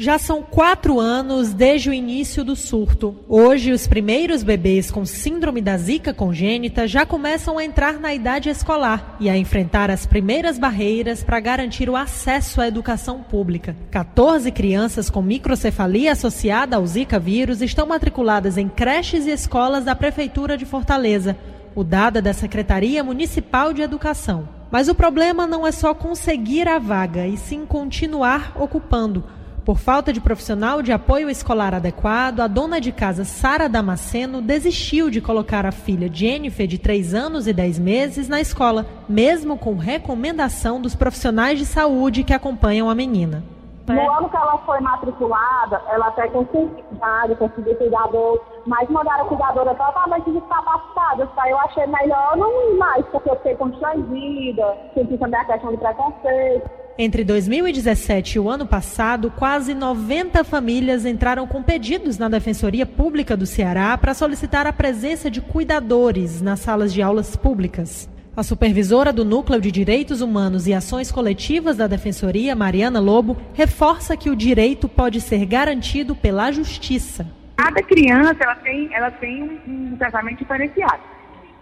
Já 0.00 0.16
são 0.16 0.44
quatro 0.44 1.00
anos 1.00 1.52
desde 1.52 1.90
o 1.90 1.92
início 1.92 2.44
do 2.44 2.54
surto. 2.54 3.16
Hoje, 3.28 3.72
os 3.72 3.88
primeiros 3.88 4.44
bebês 4.44 4.92
com 4.92 5.04
síndrome 5.04 5.60
da 5.60 5.76
zika 5.76 6.14
congênita 6.14 6.86
já 6.86 7.04
começam 7.04 7.58
a 7.58 7.64
entrar 7.64 7.94
na 7.94 8.14
idade 8.14 8.48
escolar 8.48 9.16
e 9.18 9.28
a 9.28 9.36
enfrentar 9.36 9.90
as 9.90 10.06
primeiras 10.06 10.56
barreiras 10.56 11.24
para 11.24 11.40
garantir 11.40 11.90
o 11.90 11.96
acesso 11.96 12.60
à 12.60 12.68
educação 12.68 13.24
pública. 13.24 13.74
14 13.90 14.52
crianças 14.52 15.10
com 15.10 15.20
microcefalia 15.20 16.12
associada 16.12 16.76
ao 16.76 16.86
zika 16.86 17.18
vírus 17.18 17.60
estão 17.60 17.88
matriculadas 17.88 18.56
em 18.56 18.68
creches 18.68 19.26
e 19.26 19.32
escolas 19.32 19.84
da 19.84 19.96
Prefeitura 19.96 20.56
de 20.56 20.64
Fortaleza. 20.64 21.36
O 21.74 21.82
dado 21.82 22.18
é 22.18 22.22
da 22.22 22.32
Secretaria 22.32 23.02
Municipal 23.02 23.72
de 23.72 23.82
Educação. 23.82 24.48
Mas 24.70 24.88
o 24.88 24.94
problema 24.94 25.44
não 25.44 25.66
é 25.66 25.72
só 25.72 25.92
conseguir 25.92 26.68
a 26.68 26.78
vaga, 26.78 27.26
e 27.26 27.36
sim 27.36 27.64
continuar 27.64 28.52
ocupando. 28.54 29.24
Por 29.68 29.76
falta 29.76 30.14
de 30.14 30.18
profissional 30.18 30.80
de 30.80 30.92
apoio 30.92 31.28
escolar 31.28 31.74
adequado, 31.74 32.40
a 32.40 32.46
dona 32.46 32.80
de 32.80 32.90
casa 32.90 33.22
Sara 33.22 33.68
Damasceno 33.68 34.40
desistiu 34.40 35.10
de 35.10 35.20
colocar 35.20 35.66
a 35.66 35.70
filha 35.70 36.08
Jennifer, 36.10 36.66
de 36.66 36.78
3 36.78 37.12
anos 37.12 37.46
e 37.46 37.52
10 37.52 37.78
meses, 37.78 38.30
na 38.30 38.40
escola, 38.40 38.86
mesmo 39.06 39.58
com 39.58 39.76
recomendação 39.76 40.80
dos 40.80 40.96
profissionais 40.96 41.58
de 41.58 41.66
saúde 41.66 42.24
que 42.24 42.32
acompanham 42.32 42.88
a 42.88 42.94
menina. 42.94 43.44
No 43.86 44.10
ano 44.10 44.30
que 44.30 44.36
ela 44.38 44.56
foi 44.64 44.80
matriculada, 44.80 45.82
ela 45.90 46.06
até 46.08 46.28
conseguiu 46.28 46.72
idade, 46.90 47.34
conseguiu 47.34 47.74
cuidador, 47.74 48.40
mas 48.66 48.88
mandaram 48.88 49.26
a 49.26 49.28
cuidadora 49.28 49.74
totalmente 49.74 50.30
descapacitada. 50.30 51.26
Tá? 51.26 51.50
Eu 51.50 51.58
achei 51.60 51.86
melhor 51.86 52.38
não 52.38 52.70
ir 52.70 52.78
mais, 52.78 53.04
porque 53.08 53.28
eu 53.28 53.36
fiquei 53.36 53.56
constrangida, 53.56 54.78
senti 54.94 55.18
também 55.18 55.40
a 55.40 55.44
questão 55.44 55.70
de 55.72 55.76
preconceito. 55.76 56.70
Entre 57.00 57.22
2017 57.22 58.34
e 58.34 58.40
o 58.40 58.50
ano 58.50 58.66
passado, 58.66 59.30
quase 59.30 59.72
90 59.72 60.42
famílias 60.42 61.06
entraram 61.06 61.46
com 61.46 61.62
pedidos 61.62 62.18
na 62.18 62.28
Defensoria 62.28 62.84
Pública 62.84 63.36
do 63.36 63.46
Ceará 63.46 63.96
para 63.96 64.12
solicitar 64.12 64.66
a 64.66 64.72
presença 64.72 65.30
de 65.30 65.40
cuidadores 65.40 66.42
nas 66.42 66.58
salas 66.58 66.92
de 66.92 67.00
aulas 67.00 67.36
públicas. 67.36 68.10
A 68.36 68.42
supervisora 68.42 69.12
do 69.12 69.24
Núcleo 69.24 69.60
de 69.60 69.70
Direitos 69.70 70.20
Humanos 70.20 70.66
e 70.66 70.74
Ações 70.74 71.12
Coletivas 71.12 71.76
da 71.76 71.86
Defensoria, 71.86 72.56
Mariana 72.56 72.98
Lobo, 72.98 73.36
reforça 73.54 74.16
que 74.16 74.28
o 74.28 74.34
direito 74.34 74.88
pode 74.88 75.20
ser 75.20 75.46
garantido 75.46 76.16
pela 76.16 76.50
justiça. 76.50 77.24
Cada 77.58 77.80
criança 77.80 78.36
ela 78.40 78.56
tem, 78.56 78.92
ela 78.92 79.10
tem 79.12 79.44
um, 79.68 79.94
tratamento 79.96 80.38
diferenciado. 80.38 81.02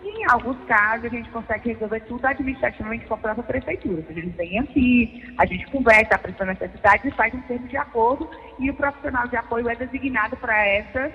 Em 0.03 0.25
alguns 0.31 0.57
casos, 0.67 1.07
a 1.07 1.09
gente 1.09 1.29
consegue 1.31 1.73
resolver 1.73 2.01
tudo 2.01 2.25
administrativamente 2.27 3.07
com 3.07 3.15
a 3.15 3.19
própria 3.19 3.45
prefeitura. 3.45 4.05
A 4.09 4.13
gente 4.13 4.29
vem 4.37 4.59
aqui, 4.59 5.35
a 5.39 5.47
gente 5.47 5.67
conversa, 5.71 6.15
apresenta 6.15 6.47
necessidades 6.47 7.05
e 7.07 7.17
faz 7.17 7.35
um 7.35 7.41
termo 7.43 7.67
de 7.67 7.77
acordo 7.77 8.29
e 8.59 8.71
o 8.71 8.75
profissional 8.75 9.27
de 9.29 9.37
apoio 9.37 9.69
é 9.69 9.75
designado 9.75 10.37
para 10.37 10.57
essa 10.67 11.13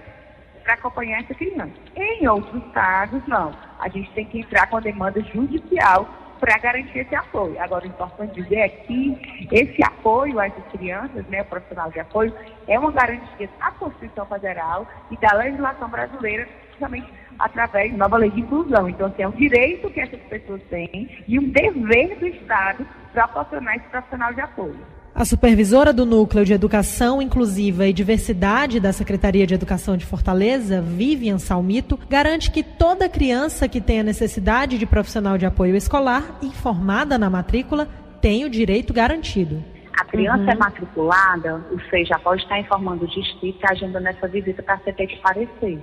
para 0.63 0.75
acompanhar 0.75 1.21
essa 1.21 1.33
criança. 1.33 1.73
Em 1.95 2.27
outros 2.27 2.63
casos, 2.71 3.21
não. 3.27 3.51
A 3.79 3.89
gente 3.89 4.11
tem 4.11 4.25
que 4.25 4.39
entrar 4.41 4.67
com 4.67 4.77
a 4.77 4.79
demanda 4.79 5.19
judicial 5.33 6.07
para 6.41 6.57
garantir 6.57 6.99
esse 6.99 7.15
apoio. 7.15 7.55
Agora, 7.61 7.85
o 7.85 7.87
importante 7.87 8.41
dizer 8.41 8.57
é 8.57 8.69
que 8.69 9.47
esse 9.51 9.83
apoio 9.83 10.41
essas 10.41 10.65
crianças, 10.71 11.23
né, 11.27 11.43
o 11.43 11.45
profissional 11.45 11.91
de 11.91 11.99
apoio, 11.99 12.33
é 12.67 12.77
uma 12.79 12.91
garantia 12.91 13.47
da 13.59 13.71
Constituição 13.71 14.25
Federal 14.25 14.87
e 15.11 15.17
da 15.17 15.33
legislação 15.35 15.87
brasileira, 15.87 16.49
justamente 16.71 17.07
através 17.37 17.91
da 17.91 17.97
nova 17.99 18.17
lei 18.17 18.31
de 18.31 18.41
inclusão. 18.41 18.89
Então, 18.89 19.07
assim, 19.07 19.21
é 19.21 19.27
um 19.27 19.31
direito 19.31 19.89
que 19.91 20.01
essas 20.01 20.19
pessoas 20.21 20.61
têm 20.63 21.23
e 21.27 21.37
um 21.37 21.47
dever 21.49 22.17
do 22.17 22.25
Estado 22.25 22.87
proporcionar 23.13 23.75
esse 23.75 23.87
profissional 23.89 24.33
de 24.33 24.41
apoio. 24.41 25.00
A 25.21 25.25
supervisora 25.25 25.93
do 25.93 26.03
Núcleo 26.03 26.43
de 26.43 26.51
Educação 26.51 27.21
Inclusiva 27.21 27.85
e 27.85 27.93
Diversidade 27.93 28.79
da 28.79 28.91
Secretaria 28.91 29.45
de 29.45 29.53
Educação 29.53 29.95
de 29.95 30.03
Fortaleza, 30.03 30.81
Vivian 30.81 31.37
Salmito, 31.37 31.95
garante 32.09 32.49
que 32.49 32.63
toda 32.63 33.07
criança 33.07 33.69
que 33.69 33.79
tenha 33.79 34.01
necessidade 34.01 34.79
de 34.79 34.85
profissional 34.87 35.37
de 35.37 35.45
apoio 35.45 35.75
escolar, 35.75 36.39
informada 36.41 37.19
na 37.19 37.29
matrícula, 37.29 37.87
tem 38.19 38.45
o 38.45 38.49
direito 38.49 38.91
garantido. 38.91 39.63
A 39.95 40.05
criança 40.05 40.41
uhum. 40.41 40.49
é 40.49 40.55
matriculada, 40.55 41.65
ou 41.71 41.79
seja, 41.91 42.17
pode 42.17 42.41
estar 42.41 42.59
informando 42.59 43.05
o 43.05 43.07
distrito 43.07 43.59
e 43.61 43.71
agendando 43.71 44.07
essa 44.07 44.27
visita 44.27 44.63
para 44.63 44.79
você 44.79 44.91
ter 44.91 45.05
que 45.05 45.19
aparecer. 45.19 45.79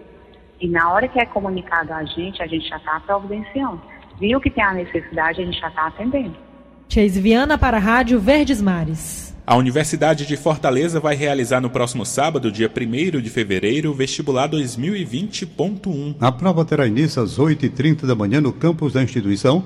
E 0.61 0.66
na 0.66 0.92
hora 0.92 1.07
que 1.07 1.21
é 1.21 1.25
comunicado 1.25 1.92
a 1.92 2.04
gente, 2.04 2.42
a 2.42 2.47
gente 2.49 2.68
já 2.68 2.78
está 2.78 2.99
providenciando. 2.99 3.80
Viu 4.18 4.40
que 4.40 4.50
tem 4.50 4.64
a 4.64 4.75
necessidade, 4.75 5.40
a 5.40 5.45
gente 5.45 5.61
já 5.61 5.68
está 5.68 5.87
atendendo. 5.87 6.49
Chase 6.88 7.21
Viana 7.21 7.59
para 7.59 7.76
a 7.76 7.80
Rádio 7.80 8.18
Verdes 8.18 8.62
Mares. 8.62 9.27
A 9.49 9.57
Universidade 9.57 10.26
de 10.26 10.37
Fortaleza 10.37 11.00
vai 11.00 11.17
realizar 11.17 11.59
no 11.59 11.71
próximo 11.71 12.05
sábado, 12.05 12.52
dia 12.52 12.71
1 12.71 13.19
de 13.23 13.31
fevereiro, 13.31 13.90
o 13.90 13.95
vestibular 13.95 14.47
2020.1. 14.47 16.17
A 16.21 16.31
prova 16.31 16.67
terá 16.67 16.87
início 16.87 17.23
às 17.23 17.38
8h30 17.38 18.05
da 18.05 18.14
manhã 18.14 18.43
no 18.43 18.52
campus 18.52 18.93
da 18.93 19.02
instituição. 19.02 19.64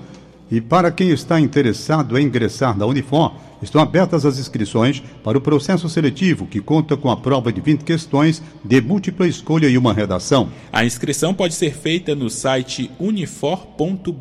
E 0.53 0.61
para 0.61 0.91
quem 0.91 1.09
está 1.09 1.41
interessado 1.41 2.19
em 2.19 2.27
ingressar 2.27 2.77
na 2.77 2.85
Unifor, 2.85 3.33
estão 3.63 3.81
abertas 3.81 4.27
as 4.27 4.39
inscrições 4.39 5.03
para 5.25 5.39
o 5.39 5.41
processo 5.41 5.89
seletivo, 5.89 6.47
que 6.47 6.61
conta 6.61 6.95
com 6.95 7.11
a 7.11 7.17
prova 7.17 7.51
de 7.51 7.59
20 7.59 7.85
questões 7.85 8.43
de 8.63 8.79
múltipla 8.83 9.27
escolha 9.27 9.67
e 9.67 9.79
uma 9.79 9.95
redação. 9.95 10.51
A 10.71 10.85
inscrição 10.85 11.33
pode 11.33 11.55
ser 11.55 11.73
feita 11.75 12.15
no 12.15 12.29
site 12.29 12.91
unifor.br 13.01 14.13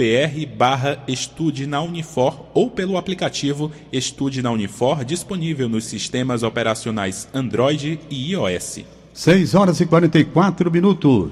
barra 0.57 1.03
Estude 1.05 1.67
na 1.67 1.81
Unifor 1.81 2.45
ou 2.53 2.71
pelo 2.71 2.97
aplicativo 2.97 3.69
Estude 3.91 4.41
na 4.41 4.51
Unifor, 4.51 5.03
disponível 5.03 5.67
nos 5.67 5.83
sistemas 5.83 6.43
operacionais 6.43 7.27
Android 7.33 7.99
e 8.09 8.31
iOS. 8.31 8.85
6 9.13 9.53
horas 9.53 9.81
e 9.81 9.85
44 9.85 10.71
minutos. 10.71 11.31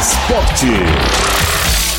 Esporte. 0.00 1.27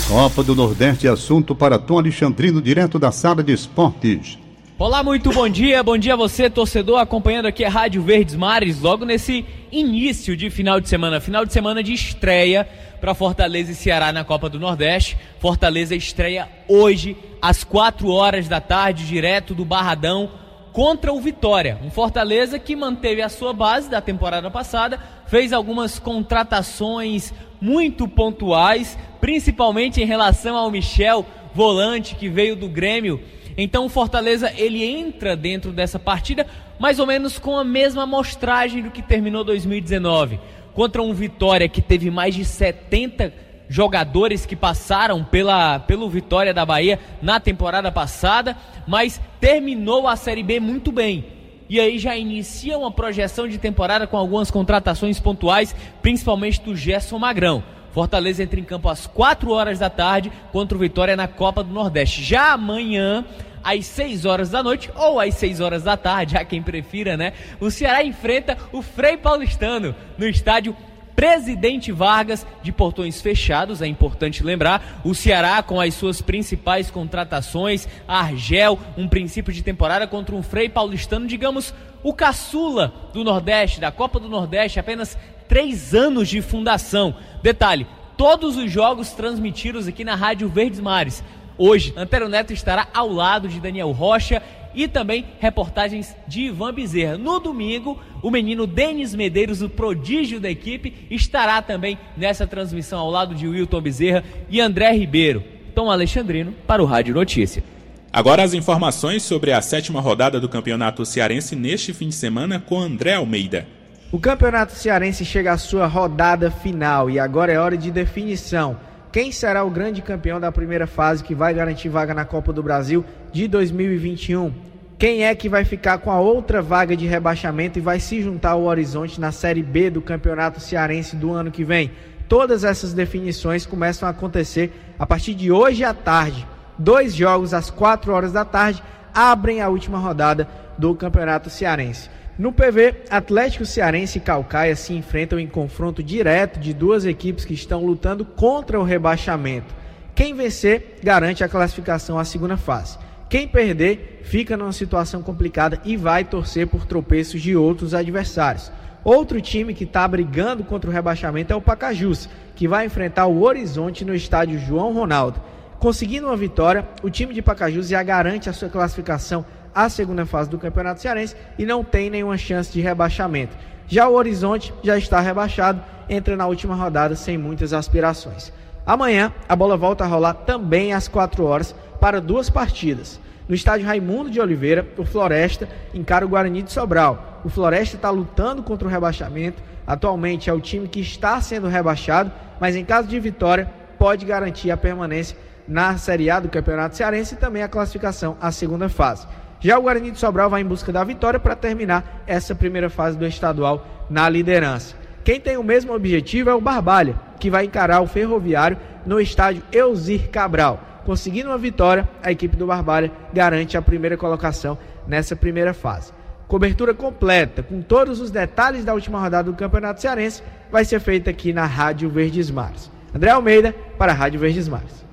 Copa 0.09 0.43
do 0.43 0.55
Nordeste, 0.55 1.07
assunto 1.07 1.53
para 1.53 1.77
Tom 1.77 1.99
Alexandrino, 1.99 2.59
direto 2.59 2.97
da 2.97 3.11
sala 3.11 3.43
de 3.43 3.53
esportes. 3.53 4.39
Olá, 4.75 5.03
muito 5.03 5.31
bom 5.31 5.47
dia. 5.47 5.83
Bom 5.83 5.99
dia 5.99 6.13
a 6.13 6.17
você, 6.17 6.49
torcedor, 6.49 6.97
acompanhando 6.97 7.45
aqui 7.45 7.63
a 7.63 7.69
Rádio 7.69 8.01
Verdes 8.01 8.33
Mares, 8.33 8.81
logo 8.81 9.05
nesse 9.05 9.45
início 9.71 10.35
de 10.35 10.49
final 10.49 10.81
de 10.81 10.89
semana, 10.89 11.21
final 11.21 11.45
de 11.45 11.53
semana 11.53 11.83
de 11.83 11.93
estreia 11.93 12.67
para 12.99 13.13
Fortaleza 13.13 13.71
e 13.71 13.75
Ceará 13.75 14.11
na 14.11 14.23
Copa 14.23 14.49
do 14.49 14.59
Nordeste. 14.59 15.15
Fortaleza 15.37 15.95
estreia 15.95 16.49
hoje 16.67 17.15
às 17.39 17.63
4 17.63 18.09
horas 18.09 18.47
da 18.47 18.59
tarde, 18.59 19.05
direto 19.05 19.53
do 19.53 19.63
Barradão 19.63 20.31
contra 20.71 21.13
o 21.13 21.19
Vitória. 21.19 21.79
Um 21.83 21.89
Fortaleza 21.89 22.59
que 22.59 22.75
manteve 22.75 23.21
a 23.21 23.29
sua 23.29 23.53
base 23.53 23.89
da 23.89 24.01
temporada 24.01 24.49
passada, 24.49 24.99
fez 25.27 25.53
algumas 25.53 25.99
contratações 25.99 27.33
muito 27.59 28.07
pontuais, 28.07 28.97
principalmente 29.19 30.01
em 30.01 30.05
relação 30.05 30.55
ao 30.55 30.71
Michel, 30.71 31.25
volante 31.53 32.15
que 32.15 32.29
veio 32.29 32.55
do 32.55 32.69
Grêmio 32.69 33.19
então 33.61 33.85
o 33.85 33.89
Fortaleza 33.89 34.53
ele 34.55 34.85
entra 34.85 35.35
dentro 35.35 35.73
dessa 35.73 35.99
partida 35.99 36.47
mais 36.79 36.97
ou 36.97 37.05
menos 37.05 37.37
com 37.37 37.57
a 37.57 37.63
mesma 37.65 38.03
amostragem 38.03 38.81
do 38.81 38.89
que 38.89 39.01
terminou 39.01 39.43
2019, 39.43 40.39
contra 40.73 41.01
um 41.01 41.13
Vitória 41.13 41.67
que 41.67 41.81
teve 41.81 42.09
mais 42.09 42.33
de 42.33 42.45
70 42.45 43.33
jogadores 43.69 44.45
que 44.45 44.55
passaram 44.55 45.23
pela, 45.23 45.79
pelo 45.79 46.09
Vitória 46.09 46.53
da 46.53 46.65
Bahia 46.65 46.99
na 47.21 47.39
temporada 47.39 47.91
passada, 47.91 48.57
mas 48.87 49.21
terminou 49.39 50.07
a 50.07 50.15
Série 50.15 50.43
B 50.43 50.59
muito 50.59 50.91
bem. 50.91 51.23
E 51.69 51.79
aí 51.79 51.99
já 51.99 52.17
inicia 52.17 52.79
uma 52.79 52.91
projeção 52.91 53.47
de 53.47 53.59
temporada 53.59 54.07
com 54.07 54.17
algumas 54.17 54.49
contratações 54.49 55.19
pontuais, 55.19 55.75
principalmente 56.01 56.59
do 56.61 56.75
Gerson 56.75 57.19
Magrão. 57.19 57.63
Fortaleza 57.91 58.41
entra 58.41 58.59
em 58.59 58.63
campo 58.63 58.89
às 58.89 59.05
4 59.05 59.51
horas 59.51 59.77
da 59.77 59.89
tarde 59.89 60.31
contra 60.51 60.75
o 60.75 60.81
Vitória 60.81 61.15
na 61.15 61.27
Copa 61.27 61.63
do 61.63 61.71
Nordeste. 61.71 62.23
Já 62.23 62.53
amanhã, 62.53 63.23
às 63.63 63.85
6 63.85 64.25
horas 64.25 64.49
da 64.49 64.63
noite 64.63 64.89
ou 64.95 65.19
às 65.19 65.35
6 65.35 65.59
horas 65.59 65.83
da 65.83 65.95
tarde, 65.95 66.37
a 66.37 66.43
quem 66.43 66.61
prefira, 66.61 67.15
né? 67.15 67.33
O 67.59 67.69
Ceará 67.69 68.03
enfrenta 68.03 68.57
o 68.71 68.81
Frei 68.81 69.17
Paulistano 69.17 69.95
no 70.17 70.27
estádio 70.27 70.75
Presidente 71.19 71.91
Vargas, 71.91 72.47
de 72.63 72.71
portões 72.71 73.19
fechados, 73.19 73.81
é 73.81 73.87
importante 73.87 74.41
lembrar. 74.41 75.01
O 75.03 75.13
Ceará, 75.13 75.61
com 75.61 75.81
as 75.81 75.93
suas 75.93 76.21
principais 76.21 76.89
contratações, 76.89 77.89
Argel, 78.07 78.79
um 78.95 79.05
princípio 79.05 79.51
de 79.51 79.61
temporada 79.61 80.07
contra 80.07 80.33
um 80.33 80.41
Frei 80.41 80.69
Paulistano, 80.69 81.27
digamos, 81.27 81.73
o 82.01 82.13
caçula 82.13 82.93
do 83.11 83.21
Nordeste, 83.21 83.81
da 83.81 83.91
Copa 83.91 84.17
do 84.17 84.29
Nordeste, 84.29 84.79
apenas 84.79 85.17
três 85.45 85.93
anos 85.93 86.29
de 86.29 86.41
fundação. 86.41 87.13
Detalhe: 87.43 87.85
todos 88.15 88.55
os 88.55 88.71
jogos 88.71 89.11
transmitidos 89.11 89.89
aqui 89.89 90.05
na 90.05 90.15
Rádio 90.15 90.47
Verdes 90.47 90.79
Mares. 90.79 91.21
Hoje, 91.57 91.93
Antero 91.97 92.29
Neto 92.29 92.53
estará 92.53 92.87
ao 92.93 93.11
lado 93.11 93.49
de 93.49 93.59
Daniel 93.59 93.91
Rocha 93.91 94.41
e 94.73 94.87
também 94.87 95.25
reportagens 95.39 96.15
de 96.27 96.41
Ivan 96.41 96.73
Bezerra. 96.73 97.17
No 97.17 97.39
domingo, 97.39 97.99
o 98.21 98.29
menino 98.29 98.67
Denis 98.67 99.15
Medeiros, 99.15 99.61
o 99.61 99.69
prodígio 99.69 100.39
da 100.39 100.49
equipe, 100.49 101.07
estará 101.09 101.61
também 101.61 101.97
nessa 102.15 102.45
transmissão 102.47 102.99
ao 102.99 103.09
lado 103.09 103.35
de 103.35 103.47
Wilton 103.47 103.81
Bezerra 103.81 104.23
e 104.49 104.59
André 104.61 104.91
Ribeiro. 104.91 105.43
Tom 105.73 105.89
Alexandrino 105.89 106.53
para 106.67 106.83
o 106.83 106.85
Rádio 106.85 107.13
Notícia. 107.13 107.63
Agora 108.11 108.43
as 108.43 108.53
informações 108.53 109.23
sobre 109.23 109.51
a 109.51 109.61
sétima 109.61 110.01
rodada 110.01 110.39
do 110.39 110.49
Campeonato 110.49 111.05
Cearense 111.05 111.55
neste 111.55 111.93
fim 111.93 112.09
de 112.09 112.15
semana 112.15 112.59
com 112.59 112.79
André 112.79 113.13
Almeida. 113.13 113.67
O 114.11 114.19
Campeonato 114.19 114.73
Cearense 114.73 115.23
chega 115.23 115.51
à 115.53 115.57
sua 115.57 115.85
rodada 115.85 116.49
final 116.49 117.09
e 117.09 117.19
agora 117.19 117.53
é 117.53 117.59
hora 117.59 117.77
de 117.77 117.91
definição. 117.91 118.75
Quem 119.11 119.31
será 119.31 119.63
o 119.63 119.71
grande 119.71 120.03
campeão 120.03 120.39
da 120.39 120.51
primeira 120.51 120.85
fase 120.85 121.23
que 121.23 121.33
vai 121.33 121.51
garantir 121.51 121.89
vaga 121.89 122.13
na 122.13 122.25
Copa 122.25 122.53
do 122.53 122.61
Brasil 122.61 123.03
de 123.31 123.47
2021? 123.47 124.53
Quem 124.99 125.23
é 125.25 125.33
que 125.33 125.49
vai 125.49 125.65
ficar 125.65 125.97
com 125.97 126.11
a 126.11 126.19
outra 126.19 126.61
vaga 126.61 126.95
de 126.95 127.07
rebaixamento 127.07 127.79
e 127.79 127.81
vai 127.81 127.99
se 127.99 128.21
juntar 128.21 128.51
ao 128.51 128.65
Horizonte 128.65 129.19
na 129.19 129.31
Série 129.31 129.63
B 129.63 129.89
do 129.89 129.99
Campeonato 129.99 130.59
Cearense 130.59 131.15
do 131.15 131.31
ano 131.31 131.49
que 131.49 131.63
vem? 131.63 131.89
Todas 132.27 132.63
essas 132.63 132.93
definições 132.93 133.65
começam 133.65 134.07
a 134.07 134.11
acontecer 134.11 134.71
a 134.99 135.07
partir 135.07 135.33
de 135.33 135.51
hoje 135.51 135.83
à 135.83 135.91
tarde. 135.91 136.45
Dois 136.77 137.15
jogos 137.15 137.51
às 137.51 137.71
4 137.71 138.13
horas 138.13 138.31
da 138.31 138.45
tarde 138.45 138.83
abrem 139.11 139.59
a 139.59 139.69
última 139.69 139.97
rodada 139.97 140.47
do 140.77 140.93
Campeonato 140.93 141.49
Cearense. 141.49 142.11
No 142.39 142.53
PV, 142.53 142.95
Atlético 143.09 143.65
Cearense 143.65 144.17
e 144.17 144.21
Calcaia 144.21 144.73
se 144.73 144.93
enfrentam 144.93 145.37
em 145.37 145.45
confronto 145.45 146.01
direto 146.01 146.57
de 146.57 146.73
duas 146.73 147.03
equipes 147.03 147.43
que 147.43 147.53
estão 147.53 147.85
lutando 147.85 148.23
contra 148.23 148.79
o 148.79 148.83
rebaixamento. 148.83 149.75
Quem 150.15 150.33
vencer 150.33 150.99
garante 151.03 151.43
a 151.43 151.49
classificação 151.49 152.17
à 152.17 152.23
segunda 152.23 152.55
fase. 152.55 152.97
Quem 153.29 153.45
perder 153.45 154.21
fica 154.23 154.55
numa 154.55 154.71
situação 154.71 155.21
complicada 155.21 155.81
e 155.83 155.97
vai 155.97 156.23
torcer 156.23 156.65
por 156.65 156.85
tropeços 156.85 157.41
de 157.41 157.57
outros 157.57 157.93
adversários. 157.93 158.71
Outro 159.03 159.41
time 159.41 159.73
que 159.73 159.83
está 159.83 160.07
brigando 160.07 160.63
contra 160.63 160.89
o 160.89 160.93
rebaixamento 160.93 161.51
é 161.51 161.55
o 161.57 161.61
Pacajus, 161.61 162.29
que 162.55 162.69
vai 162.69 162.85
enfrentar 162.85 163.25
o 163.25 163.43
Horizonte 163.43 164.05
no 164.05 164.15
estádio 164.15 164.57
João 164.59 164.93
Ronaldo. 164.93 165.41
Conseguindo 165.77 166.27
uma 166.27 166.37
vitória, 166.37 166.87
o 167.03 167.09
time 167.09 167.33
de 167.33 167.41
Pacajus 167.41 167.89
já 167.89 168.01
garante 168.01 168.49
a 168.49 168.53
sua 168.53 168.69
classificação 168.69 169.45
a 169.73 169.89
segunda 169.89 170.25
fase 170.25 170.49
do 170.49 170.57
Campeonato 170.57 171.01
Cearense 171.01 171.35
e 171.57 171.65
não 171.65 171.83
tem 171.83 172.09
nenhuma 172.09 172.37
chance 172.37 172.71
de 172.71 172.81
rebaixamento. 172.81 173.55
Já 173.87 174.07
o 174.07 174.13
Horizonte 174.13 174.73
já 174.83 174.97
está 174.97 175.19
rebaixado, 175.19 175.81
entra 176.07 176.35
na 176.35 176.45
última 176.47 176.75
rodada 176.75 177.15
sem 177.15 177.37
muitas 177.37 177.73
aspirações. 177.73 178.53
Amanhã 178.85 179.33
a 179.47 179.55
bola 179.55 179.77
volta 179.77 180.03
a 180.03 180.07
rolar 180.07 180.33
também 180.33 180.93
às 180.93 181.07
4 181.07 181.43
horas 181.43 181.75
para 181.99 182.21
duas 182.21 182.49
partidas. 182.49 183.19
No 183.47 183.55
estádio 183.55 183.87
Raimundo 183.87 184.29
de 184.29 184.39
Oliveira, 184.39 184.87
o 184.95 185.03
Floresta 185.03 185.67
encara 185.93 186.23
o 186.25 186.29
Guarani 186.29 186.61
de 186.61 186.71
Sobral. 186.71 187.41
O 187.43 187.49
Floresta 187.49 187.95
está 187.95 188.09
lutando 188.11 188.61
contra 188.61 188.87
o 188.87 188.91
rebaixamento. 188.91 189.61
Atualmente 189.87 190.51
é 190.51 190.53
o 190.53 190.61
time 190.61 190.87
que 190.87 190.99
está 190.99 191.41
sendo 191.41 191.67
rebaixado, 191.67 192.31
mas 192.59 192.75
em 192.75 192.85
caso 192.85 193.07
de 193.07 193.19
vitória 193.19 193.67
pode 193.97 194.23
garantir 194.23 194.69
a 194.69 194.77
permanência 194.77 195.35
na 195.67 195.97
Série 195.97 196.29
A 196.29 196.39
do 196.39 196.47
Campeonato 196.47 196.95
Cearense 196.95 197.33
e 197.33 197.37
também 197.37 197.63
a 197.63 197.67
classificação 197.67 198.37
à 198.39 198.51
segunda 198.51 198.87
fase. 198.87 199.27
Já 199.59 199.77
o 199.77 199.81
Guarani 199.81 200.11
de 200.11 200.19
Sobral 200.19 200.49
vai 200.49 200.61
em 200.61 200.65
busca 200.65 200.91
da 200.91 201.03
vitória 201.03 201.39
para 201.39 201.55
terminar 201.55 202.23
essa 202.25 202.55
primeira 202.55 202.89
fase 202.89 203.17
do 203.17 203.25
estadual 203.25 204.05
na 204.09 204.29
liderança. 204.29 204.95
Quem 205.23 205.39
tem 205.39 205.57
o 205.57 205.63
mesmo 205.63 205.93
objetivo 205.93 206.49
é 206.49 206.53
o 206.53 206.61
Barbalha, 206.61 207.15
que 207.39 207.49
vai 207.49 207.65
encarar 207.65 208.01
o 208.01 208.07
Ferroviário 208.07 208.77
no 209.05 209.19
estádio 209.19 209.61
Elzir 209.71 210.29
Cabral. 210.29 210.79
Conseguindo 211.05 211.49
uma 211.49 211.57
vitória, 211.57 212.07
a 212.23 212.31
equipe 212.31 212.55
do 212.55 212.67
Barbalha 212.67 213.11
garante 213.33 213.75
a 213.75 213.81
primeira 213.81 214.15
colocação 214.15 214.77
nessa 215.07 215.35
primeira 215.35 215.73
fase. 215.73 216.13
Cobertura 216.47 216.93
completa, 216.93 217.61
com 217.61 217.81
todos 217.81 218.19
os 218.19 218.31
detalhes 218.31 218.85
da 218.85 218.93
última 218.93 219.19
rodada 219.19 219.51
do 219.51 219.57
Campeonato 219.57 220.01
Cearense, 220.01 220.41
vai 220.71 220.85
ser 220.85 220.99
feita 220.99 221.29
aqui 221.29 221.51
na 221.51 221.65
Rádio 221.65 222.09
Verdes 222.09 222.49
Mares. 222.49 222.89
André 223.13 223.31
Almeida, 223.31 223.75
para 223.97 224.13
a 224.13 224.15
Rádio 224.15 224.39
Verdes 224.39 224.67
Mares. 224.67 225.08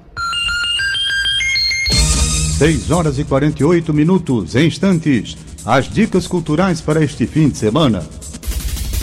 6 2.56 2.90
horas 2.90 3.18
e 3.18 3.24
48 3.24 3.92
minutos, 3.92 4.54
em 4.56 4.66
instantes. 4.66 5.36
As 5.64 5.90
dicas 5.90 6.26
culturais 6.26 6.80
para 6.80 7.04
este 7.04 7.26
fim 7.26 7.50
de 7.50 7.58
semana. 7.58 8.02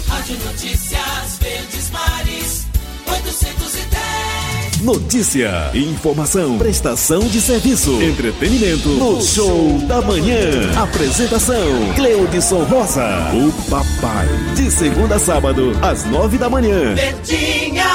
Rádio 0.07 0.37
Notícias 0.43 1.37
Verdes 1.39 1.91
Mares, 1.91 2.65
810. 3.07 4.81
Notícia, 4.81 5.69
informação, 5.75 6.57
prestação 6.57 7.19
de 7.27 7.39
serviço, 7.39 8.01
entretenimento 8.01 8.89
no 8.89 9.21
Show 9.21 9.77
da 9.87 10.01
Manhã. 10.01 10.71
Apresentação: 10.75 11.93
Cleudson 11.95 12.63
Rosa, 12.63 13.05
o 13.35 13.51
papai. 13.69 14.27
De 14.55 14.71
segunda 14.71 15.17
a 15.17 15.19
sábado, 15.19 15.77
às 15.79 16.05
nove 16.05 16.39
da 16.39 16.49
manhã. 16.49 16.95
Verdinha. 16.95 17.85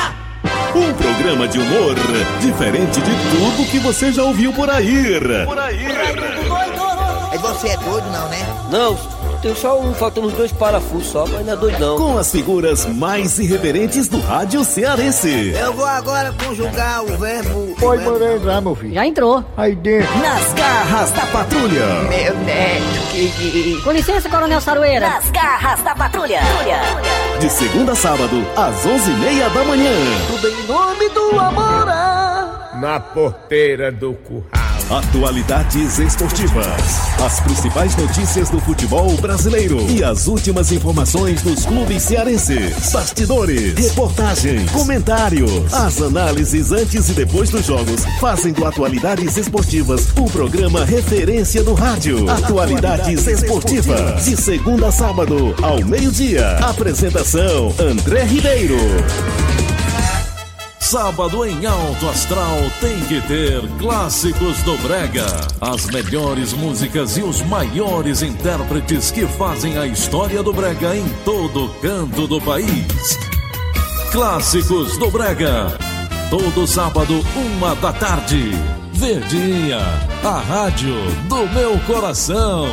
Um 0.78 0.94
programa 0.94 1.48
de 1.48 1.58
humor 1.58 1.94
diferente 2.40 3.00
de 3.00 3.10
tudo 3.10 3.68
que 3.68 3.80
você 3.80 4.12
já 4.12 4.22
ouviu 4.22 4.52
por 4.52 4.70
aí. 4.70 5.18
Por 5.44 5.58
aí. 5.58 5.86
Aí 7.32 7.38
você 7.38 7.68
é 7.68 7.76
doido, 7.76 8.06
não, 8.12 8.28
né? 8.28 8.46
Não, 8.70 8.96
tem 9.40 9.54
só 9.54 9.80
um, 9.80 9.94
faltando 9.94 10.30
dois 10.30 10.52
parafusos 10.52 11.08
só, 11.08 11.26
mas 11.26 11.44
não 11.44 11.52
é 11.52 11.56
doido 11.56 11.78
não. 11.78 11.96
Com 11.96 12.18
as 12.18 12.30
figuras 12.30 12.86
mais 12.86 13.38
irreverentes 13.38 14.08
do 14.08 14.20
rádio 14.20 14.64
cearense. 14.64 15.52
Eu 15.52 15.72
vou 15.72 15.86
agora 15.86 16.32
conjugar 16.44 17.04
o 17.04 17.16
verbo. 17.16 17.74
Pode 17.78 18.04
mandar 18.04 18.36
entrar, 18.36 18.60
meu 18.60 18.74
filho. 18.74 18.94
Já 18.94 19.06
entrou. 19.06 19.44
Aí 19.56 19.74
dentro. 19.74 20.18
Nas 20.18 20.52
garras 20.54 21.10
da 21.12 21.26
patrulha. 21.26 21.86
Meu 22.08 22.34
neto, 22.38 23.08
que... 23.12 23.80
Com 23.82 23.92
licença, 23.92 24.28
Coronel 24.28 24.60
Sarueira. 24.60 25.08
Nas 25.08 25.30
garras 25.30 25.82
da 25.82 25.94
patrulha. 25.94 26.40
De 27.40 27.48
segunda 27.48 27.92
a 27.92 27.96
sábado, 27.96 28.44
às 28.56 28.84
onze 28.84 29.10
e 29.10 29.14
meia 29.14 29.48
da 29.50 29.64
manhã. 29.64 29.92
Tudo 30.26 30.48
em 30.48 30.66
nome 30.66 31.08
do 31.10 31.38
amor. 31.38 31.86
Na 32.80 33.00
porteira 33.00 33.90
do 33.90 34.14
curral. 34.14 34.57
Atualidades 34.90 35.98
esportivas. 35.98 36.64
As 37.22 37.40
principais 37.40 37.94
notícias 37.94 38.48
do 38.48 38.58
futebol 38.58 39.14
brasileiro 39.18 39.78
e 39.90 40.02
as 40.02 40.26
últimas 40.26 40.72
informações 40.72 41.42
dos 41.42 41.66
clubes 41.66 42.04
cearenses. 42.04 42.90
Bastidores, 42.90 43.74
reportagem, 43.74 44.64
comentários. 44.68 45.74
As 45.74 46.00
análises 46.00 46.72
antes 46.72 47.10
e 47.10 47.12
depois 47.12 47.50
dos 47.50 47.66
jogos 47.66 48.06
fazem 48.18 48.54
do 48.54 48.64
Atualidades 48.64 49.36
Esportivas 49.36 50.08
o 50.16 50.24
programa 50.30 50.86
referência 50.86 51.62
do 51.62 51.74
rádio. 51.74 52.26
Atualidades 52.30 53.26
Esportivas. 53.26 54.24
De 54.24 54.38
segunda 54.38 54.88
a 54.88 54.92
sábado, 54.92 55.54
ao 55.60 55.84
meio-dia. 55.84 56.56
Apresentação: 56.60 57.74
André 57.78 58.24
Ribeiro. 58.24 58.78
Sábado 60.90 61.44
em 61.44 61.66
Alto 61.66 62.08
Astral 62.08 62.56
tem 62.80 62.98
que 63.00 63.20
ter 63.28 63.60
clássicos 63.78 64.62
do 64.62 64.74
Brega. 64.78 65.26
As 65.60 65.84
melhores 65.84 66.54
músicas 66.54 67.18
e 67.18 67.22
os 67.22 67.42
maiores 67.42 68.22
intérpretes 68.22 69.10
que 69.10 69.26
fazem 69.26 69.76
a 69.76 69.86
história 69.86 70.42
do 70.42 70.50
Brega 70.50 70.96
em 70.96 71.06
todo 71.26 71.68
canto 71.82 72.26
do 72.26 72.40
país. 72.40 73.18
Clássicos 74.10 74.96
do 74.96 75.10
Brega. 75.10 75.76
Todo 76.30 76.66
sábado, 76.66 77.22
uma 77.36 77.74
da 77.74 77.92
tarde. 77.92 78.52
Verdinha, 78.94 79.80
a 80.24 80.40
rádio 80.40 80.94
do 81.28 81.46
meu 81.50 81.78
coração. 81.80 82.66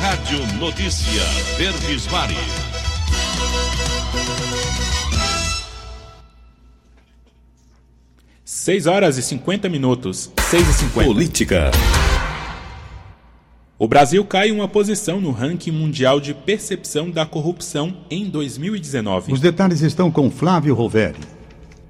Rádio 0.00 0.38
Notícia 0.58 1.22
Verdes 1.58 2.06
Mares. 2.06 2.57
6 8.68 8.86
horas 8.86 9.16
e 9.16 9.22
50 9.22 9.66
minutos. 9.70 10.30
6 10.50 10.68
e 10.68 10.72
50. 10.74 11.08
Política. 11.08 11.70
O 13.78 13.88
Brasil 13.88 14.22
cai 14.26 14.50
uma 14.50 14.68
posição 14.68 15.22
no 15.22 15.30
ranking 15.30 15.70
mundial 15.70 16.20
de 16.20 16.34
percepção 16.34 17.10
da 17.10 17.24
corrupção 17.24 17.96
em 18.10 18.28
2019. 18.28 19.32
Os 19.32 19.40
detalhes 19.40 19.80
estão 19.80 20.10
com 20.10 20.30
Flávio 20.30 20.74
Roveri. 20.74 21.16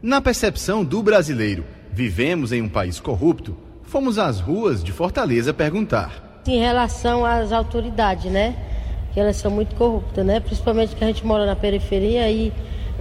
Na 0.00 0.20
percepção 0.20 0.84
do 0.84 1.02
brasileiro, 1.02 1.64
vivemos 1.92 2.52
em 2.52 2.62
um 2.62 2.68
país 2.68 3.00
corrupto? 3.00 3.56
Fomos 3.82 4.16
às 4.16 4.38
ruas 4.38 4.84
de 4.84 4.92
Fortaleza 4.92 5.52
perguntar. 5.52 6.42
Em 6.46 6.60
relação 6.60 7.24
às 7.24 7.50
autoridades, 7.50 8.30
né? 8.30 8.54
Que 9.12 9.18
elas 9.18 9.34
são 9.34 9.50
muito 9.50 9.74
corruptas, 9.74 10.24
né? 10.24 10.38
Principalmente 10.38 10.94
que 10.94 11.02
a 11.02 11.08
gente 11.08 11.26
mora 11.26 11.44
na 11.44 11.56
periferia 11.56 12.30
e 12.30 12.52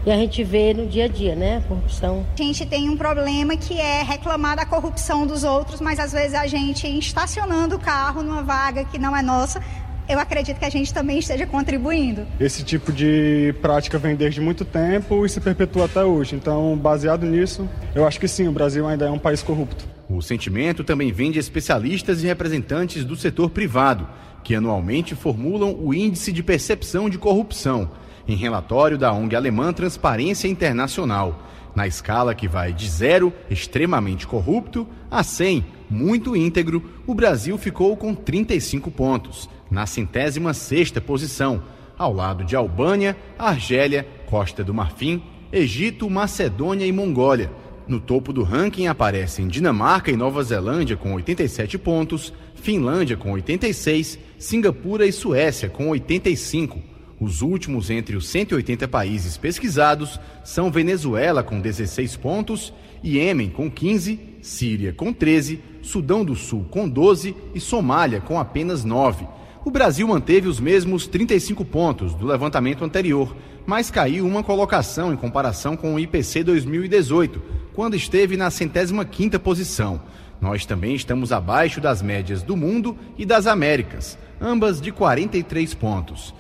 e 0.08 0.12
a 0.12 0.16
gente 0.16 0.42
vê 0.42 0.74
no 0.74 0.88
dia 0.88 1.04
a 1.04 1.08
dia, 1.10 1.36
né? 1.36 1.58
A 1.58 1.62
corrupção. 1.68 2.26
A 2.34 2.42
gente 2.42 2.66
tem 2.66 2.90
um 2.90 2.96
problema 2.96 3.58
que 3.58 3.78
é 3.78 4.02
reclamar 4.04 4.56
da 4.56 4.66
corrupção 4.66 5.28
dos 5.28 5.44
outros, 5.44 5.82
mas 5.82 6.00
às 6.00 6.14
vezes 6.14 6.34
a 6.34 6.48
gente 6.48 6.88
estacionando 6.98 7.76
o 7.76 7.80
carro 7.80 8.24
numa 8.24 8.42
vaga 8.42 8.86
que 8.86 8.98
não 8.98 9.14
é 9.14 9.22
nossa, 9.22 9.62
eu 10.08 10.18
acredito 10.18 10.60
que 10.60 10.64
a 10.64 10.70
gente 10.70 10.94
também 10.94 11.20
esteja 11.20 11.46
contribuindo. 11.46 12.26
Esse 12.40 12.64
tipo 12.64 12.94
de 12.94 13.54
prática 13.62 13.98
vem 13.98 14.16
desde 14.16 14.40
muito 14.40 14.64
tempo 14.64 15.26
e 15.26 15.30
se 15.30 15.42
perpetua 15.42 15.84
até 15.84 16.06
hoje. 16.06 16.38
Então, 16.38 16.78
baseado 16.78 17.26
nisso, 17.26 17.68
eu 17.94 18.08
acho 18.08 18.18
que 18.18 18.30
sim, 18.30 18.48
o 18.48 18.52
Brasil 18.54 18.88
ainda 18.88 19.08
é 19.08 19.12
um 19.12 19.20
país 19.20 19.44
corrupto. 19.44 19.84
O 20.10 20.22
sentimento 20.22 20.86
também 20.86 21.12
vem 21.12 21.32
de 21.32 21.40
especialistas 21.40 22.24
e 22.24 22.28
representantes 22.28 23.04
do 23.04 23.18
setor 23.18 23.50
privado, 23.50 24.08
que 24.42 24.56
anualmente 24.56 25.16
formulam 25.16 25.78
o 25.78 25.94
Índice 25.94 26.32
de 26.32 26.42
Percepção 26.42 27.10
de 27.10 27.18
Corrupção 27.18 27.92
em 28.28 28.36
relatório 28.36 28.98
da 28.98 29.12
ONG 29.14 29.36
alemã 29.36 29.72
Transparência 29.72 30.48
Internacional. 30.48 31.44
Na 31.76 31.86
escala 31.86 32.34
que 32.34 32.48
vai 32.48 32.74
de 32.74 32.90
zero, 32.90 33.32
extremamente 33.50 34.26
corrupto, 34.26 34.88
a 35.10 35.24
100, 35.24 35.64
muito 35.90 36.36
íntegro, 36.36 36.84
o 37.06 37.14
Brasil 37.14 37.58
ficou 37.58 37.96
com 37.96 38.16
35 38.16 38.90
pontos, 38.92 39.50
na 39.70 39.86
centésima 39.86 40.54
sexta 40.54 41.00
posição, 41.00 41.62
ao 41.98 42.14
lado 42.14 42.44
de 42.44 42.56
Albânia, 42.56 43.16
Argélia, 43.38 44.08
Costa 44.26 44.64
do 44.64 44.74
Marfim, 44.74 45.22
Egito, 45.52 46.10
Macedônia 46.10 46.86
e 46.86 46.92
Mongólia. 46.92 47.52
No 47.88 48.00
topo 48.00 48.34
do 48.34 48.44
ranking 48.44 48.88
aparecem 48.88 49.48
Dinamarca 49.48 50.12
e 50.12 50.18
Nova 50.18 50.44
Zelândia 50.44 50.98
com 50.98 51.14
87 51.14 51.78
pontos, 51.78 52.34
Finlândia 52.56 53.16
com 53.16 53.32
86, 53.32 54.20
Singapura 54.38 55.06
e 55.06 55.12
Suécia 55.12 55.70
com 55.70 55.88
85. 55.90 56.97
Os 57.20 57.42
últimos 57.42 57.90
entre 57.90 58.16
os 58.16 58.28
180 58.28 58.88
países 58.88 59.38
pesquisados 59.38 60.20
são 60.44 60.70
Venezuela 60.70 61.42
com 61.42 61.60
16 61.60 62.16
pontos, 62.18 62.72
Iêmen 63.04 63.50
com 63.50 63.72
15, 63.72 64.20
Síria 64.42 64.94
com 64.94 65.12
13, 65.12 65.60
Sudão 65.82 66.24
do 66.24 66.36
Sul 66.36 66.68
com 66.70 66.88
12 66.88 67.36
e 67.56 67.60
Somália 67.60 68.22
com 68.22 68.40
apenas 68.40 68.84
9. 68.84 69.26
O 69.66 69.72
Brasil 69.72 70.08
manteve 70.08 70.48
os 70.48 70.60
mesmos 70.60 71.08
35 71.08 71.66
pontos 71.66 72.14
do 72.14 72.26
levantamento 72.28 72.86
anterior, 72.86 73.36
mas 73.66 73.90
caiu 73.90 74.26
uma 74.26 74.44
colocação 74.44 75.12
em 75.12 75.18
comparação 75.18 75.76
com 75.76 75.96
o 75.96 76.00
IPC 76.00 76.44
2018, 76.44 77.42
quando 77.74 77.96
esteve 77.96 78.38
na 78.38 78.52
centésima 78.52 79.04
quinta 79.04 79.40
posição. 79.40 80.02
Nós 80.40 80.66
também 80.66 80.94
estamos 80.94 81.32
abaixo 81.32 81.82
das 81.82 82.02
médias 82.02 82.44
do 82.44 82.56
mundo 82.56 82.96
e 83.18 83.26
das 83.26 83.48
Américas, 83.48 84.18
ambas 84.40 84.80
de 84.80 84.92
43 84.92 85.74
pontos. 85.74 86.34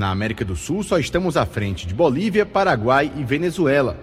Na 0.00 0.10
América 0.10 0.46
do 0.46 0.56
Sul, 0.56 0.82
só 0.82 0.98
estamos 0.98 1.36
à 1.36 1.44
frente 1.44 1.86
de 1.86 1.92
Bolívia, 1.92 2.46
Paraguai 2.46 3.12
e 3.18 3.22
Venezuela. 3.22 3.98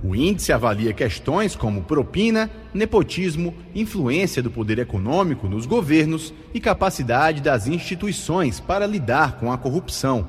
O 0.00 0.14
índice 0.14 0.52
avalia 0.52 0.92
questões 0.92 1.56
como 1.56 1.82
propina, 1.82 2.48
nepotismo, 2.72 3.52
influência 3.74 4.44
do 4.44 4.48
poder 4.48 4.78
econômico 4.78 5.48
nos 5.48 5.66
governos 5.66 6.32
e 6.54 6.60
capacidade 6.60 7.42
das 7.42 7.66
instituições 7.66 8.60
para 8.60 8.86
lidar 8.86 9.40
com 9.40 9.50
a 9.50 9.58
corrupção. 9.58 10.28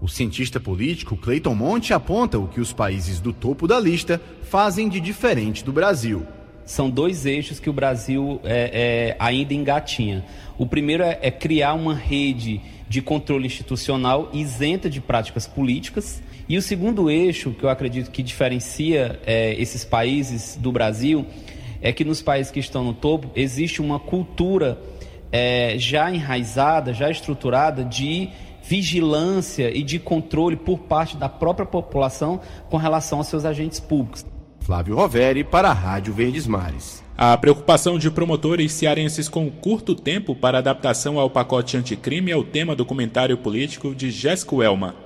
O 0.00 0.06
cientista 0.06 0.60
político 0.60 1.16
Clayton 1.16 1.56
Monte 1.56 1.92
aponta 1.92 2.38
o 2.38 2.46
que 2.46 2.60
os 2.60 2.72
países 2.72 3.18
do 3.18 3.32
topo 3.32 3.66
da 3.66 3.80
lista 3.80 4.22
fazem 4.44 4.88
de 4.88 5.00
diferente 5.00 5.64
do 5.64 5.72
Brasil. 5.72 6.24
São 6.64 6.88
dois 6.88 7.26
eixos 7.26 7.58
que 7.58 7.70
o 7.70 7.72
Brasil 7.72 8.40
é, 8.44 8.70
é, 9.12 9.16
ainda 9.18 9.54
engatinha. 9.54 10.24
O 10.56 10.66
primeiro 10.66 11.02
é, 11.02 11.18
é 11.20 11.30
criar 11.32 11.74
uma 11.74 11.94
rede 11.94 12.60
de 12.88 13.02
controle 13.02 13.46
institucional 13.46 14.30
isenta 14.32 14.88
de 14.88 15.00
práticas 15.00 15.46
políticas. 15.46 16.22
E 16.48 16.56
o 16.56 16.62
segundo 16.62 17.10
eixo, 17.10 17.50
que 17.50 17.64
eu 17.64 17.68
acredito 17.68 18.10
que 18.10 18.22
diferencia 18.22 19.20
é, 19.26 19.54
esses 19.60 19.84
países 19.84 20.56
do 20.56 20.70
Brasil, 20.70 21.26
é 21.82 21.92
que 21.92 22.04
nos 22.04 22.22
países 22.22 22.52
que 22.52 22.60
estão 22.60 22.84
no 22.84 22.94
topo 22.94 23.30
existe 23.34 23.80
uma 23.82 23.98
cultura 23.98 24.78
é, 25.32 25.74
já 25.78 26.10
enraizada, 26.10 26.92
já 26.92 27.10
estruturada 27.10 27.84
de 27.84 28.30
vigilância 28.62 29.76
e 29.76 29.82
de 29.82 29.98
controle 29.98 30.56
por 30.56 30.78
parte 30.78 31.16
da 31.16 31.28
própria 31.28 31.66
população 31.66 32.40
com 32.68 32.76
relação 32.76 33.18
aos 33.18 33.28
seus 33.28 33.44
agentes 33.44 33.78
públicos. 33.78 34.24
Flávio 34.66 34.96
Roveri 34.96 35.44
para 35.44 35.68
a 35.70 35.72
Rádio 35.72 36.12
Verdes 36.12 36.44
Mares. 36.44 37.00
A 37.16 37.38
preocupação 37.38 38.00
de 38.00 38.10
promotores 38.10 38.72
cearenses 38.72 39.28
com 39.28 39.48
curto 39.48 39.94
tempo 39.94 40.34
para 40.34 40.58
adaptação 40.58 41.20
ao 41.20 41.30
pacote 41.30 41.76
anticrime 41.76 42.32
é 42.32 42.36
o 42.36 42.42
tema 42.42 42.74
do 42.74 42.84
comentário 42.84 43.38
político 43.38 43.94
de 43.94 44.10
Jéssica 44.10 44.56
Elma. 44.56 44.96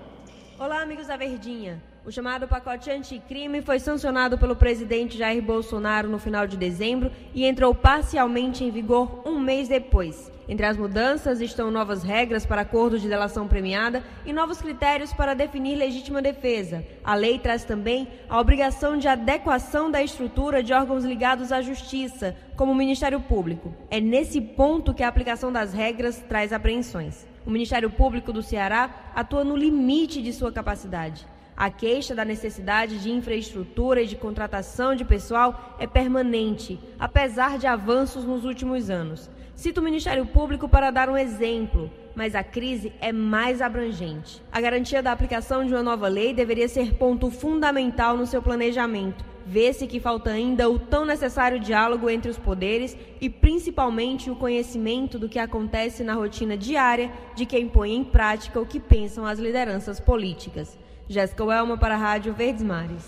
Olá, 0.59 0.81
amigos 0.81 1.09
da 1.09 1.17
Verdinha. 1.19 1.79
O 2.11 2.13
chamado 2.13 2.49
pacote 2.49 2.91
anticrime 2.91 3.63
foi 3.63 3.79
sancionado 3.79 4.37
pelo 4.37 4.57
presidente 4.57 5.17
Jair 5.17 5.41
Bolsonaro 5.41 6.09
no 6.09 6.19
final 6.19 6.45
de 6.45 6.57
dezembro 6.57 7.09
e 7.33 7.47
entrou 7.47 7.73
parcialmente 7.73 8.65
em 8.65 8.71
vigor 8.73 9.23
um 9.25 9.39
mês 9.39 9.69
depois. 9.69 10.29
Entre 10.49 10.67
as 10.67 10.77
mudanças 10.77 11.41
estão 11.41 11.71
novas 11.71 12.03
regras 12.03 12.45
para 12.45 12.63
acordos 12.63 13.01
de 13.01 13.09
delação 13.09 13.47
premiada 13.47 14.03
e 14.27 14.33
novos 14.33 14.61
critérios 14.61 15.13
para 15.13 15.35
definir 15.35 15.77
legítima 15.77 16.21
defesa. 16.21 16.85
A 17.05 17.15
lei 17.15 17.39
traz 17.39 17.63
também 17.63 18.09
a 18.29 18.41
obrigação 18.41 18.99
de 18.99 19.07
adequação 19.07 19.89
da 19.89 20.03
estrutura 20.03 20.65
de 20.65 20.73
órgãos 20.73 21.05
ligados 21.05 21.53
à 21.53 21.63
justiça, 21.63 22.35
como 22.57 22.73
o 22.73 22.75
Ministério 22.75 23.21
Público. 23.21 23.73
É 23.89 24.01
nesse 24.01 24.41
ponto 24.41 24.93
que 24.93 25.05
a 25.05 25.09
aplicação 25.09 25.53
das 25.53 25.73
regras 25.73 26.19
traz 26.29 26.53
apreensões. 26.53 27.25
O 27.47 27.53
Ministério 27.53 27.89
Público 27.89 28.33
do 28.33 28.43
Ceará 28.43 29.13
atua 29.15 29.45
no 29.45 29.57
limite 29.57 30.21
de 30.21 30.33
sua 30.33 30.51
capacidade. 30.51 31.25
A 31.61 31.69
queixa 31.69 32.15
da 32.15 32.25
necessidade 32.25 32.99
de 33.01 33.11
infraestrutura 33.11 34.01
e 34.01 34.07
de 34.07 34.17
contratação 34.17 34.95
de 34.95 35.05
pessoal 35.05 35.77
é 35.79 35.87
permanente, 35.87 36.81
apesar 36.99 37.59
de 37.59 37.67
avanços 37.67 38.25
nos 38.25 38.47
últimos 38.47 38.89
anos. 38.89 39.29
Cito 39.55 39.79
o 39.79 39.85
Ministério 39.85 40.25
Público 40.25 40.71
para 40.71 40.91
dar 40.91 41.11
um 41.11 41.19
exemplo, 41.19 41.91
mas 42.15 42.35
a 42.35 42.43
crise 42.43 42.95
é 42.99 43.13
mais 43.13 43.61
abrangente. 43.61 44.43
A 44.51 44.59
garantia 44.59 45.03
da 45.03 45.13
aplicação 45.13 45.63
de 45.63 45.75
uma 45.75 45.83
nova 45.83 46.09
lei 46.09 46.33
deveria 46.33 46.67
ser 46.67 46.95
ponto 46.95 47.31
fundamental 47.31 48.17
no 48.17 48.27
seu 48.27 48.41
planejamento. 48.41 49.23
Vê-se 49.45 49.87
que 49.87 50.01
falta 50.01 50.31
ainda 50.31 50.71
o 50.71 50.79
tão 50.79 51.05
necessário 51.05 51.61
diálogo 51.61 52.09
entre 52.09 52.31
os 52.31 52.39
poderes 52.39 52.97
e, 53.21 53.29
principalmente, 53.29 54.31
o 54.31 54.37
conhecimento 54.37 55.19
do 55.19 55.29
que 55.29 55.39
acontece 55.39 56.03
na 56.03 56.15
rotina 56.15 56.57
diária 56.57 57.13
de 57.37 57.45
quem 57.45 57.69
põe 57.69 57.95
em 57.95 58.03
prática 58.03 58.59
o 58.59 58.65
que 58.65 58.81
pensam 58.81 59.27
as 59.27 59.39
lideranças 59.39 60.01
políticas. 60.01 60.79
Jéssica 61.11 61.45
Welma 61.45 61.77
para 61.77 61.97
a 61.97 61.99
Rádio 61.99 62.33
Verdes 62.33 62.63
Mares. 62.63 63.03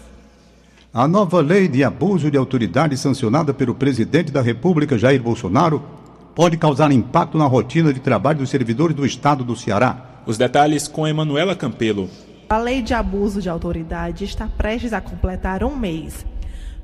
A 0.93 1.07
nova 1.07 1.41
lei 1.41 1.69
de 1.69 1.85
abuso 1.85 2.33
de 2.33 2.37
autoridade 2.37 2.97
sancionada 2.97 3.55
pelo 3.55 3.77
presidente 3.77 4.33
da 4.33 4.43
República, 4.43 4.99
Jair 4.99 5.23
Bolsonaro, 5.23 5.81
pode 6.35 6.57
causar 6.57 6.91
impacto 6.91 7.39
na 7.39 7.47
rotina 7.47 7.93
de 7.93 8.01
trabalho 8.01 8.41
dos 8.41 8.51
servidores 8.51 8.97
do 8.97 9.07
estado 9.07 9.45
do 9.45 9.55
Ceará. 9.55 10.21
Os 10.27 10.37
detalhes 10.37 10.89
com 10.89 11.07
Emanuela 11.07 11.55
Campelo. 11.55 12.11
A 12.51 12.59
lei 12.59 12.83
de 12.83 12.93
abuso 12.93 13.41
de 13.41 13.49
autoridade 13.49 14.25
está 14.25 14.49
prestes 14.49 14.93
a 14.93 15.01
completar 15.01 15.63
um 15.63 15.77
mês. 15.77 16.27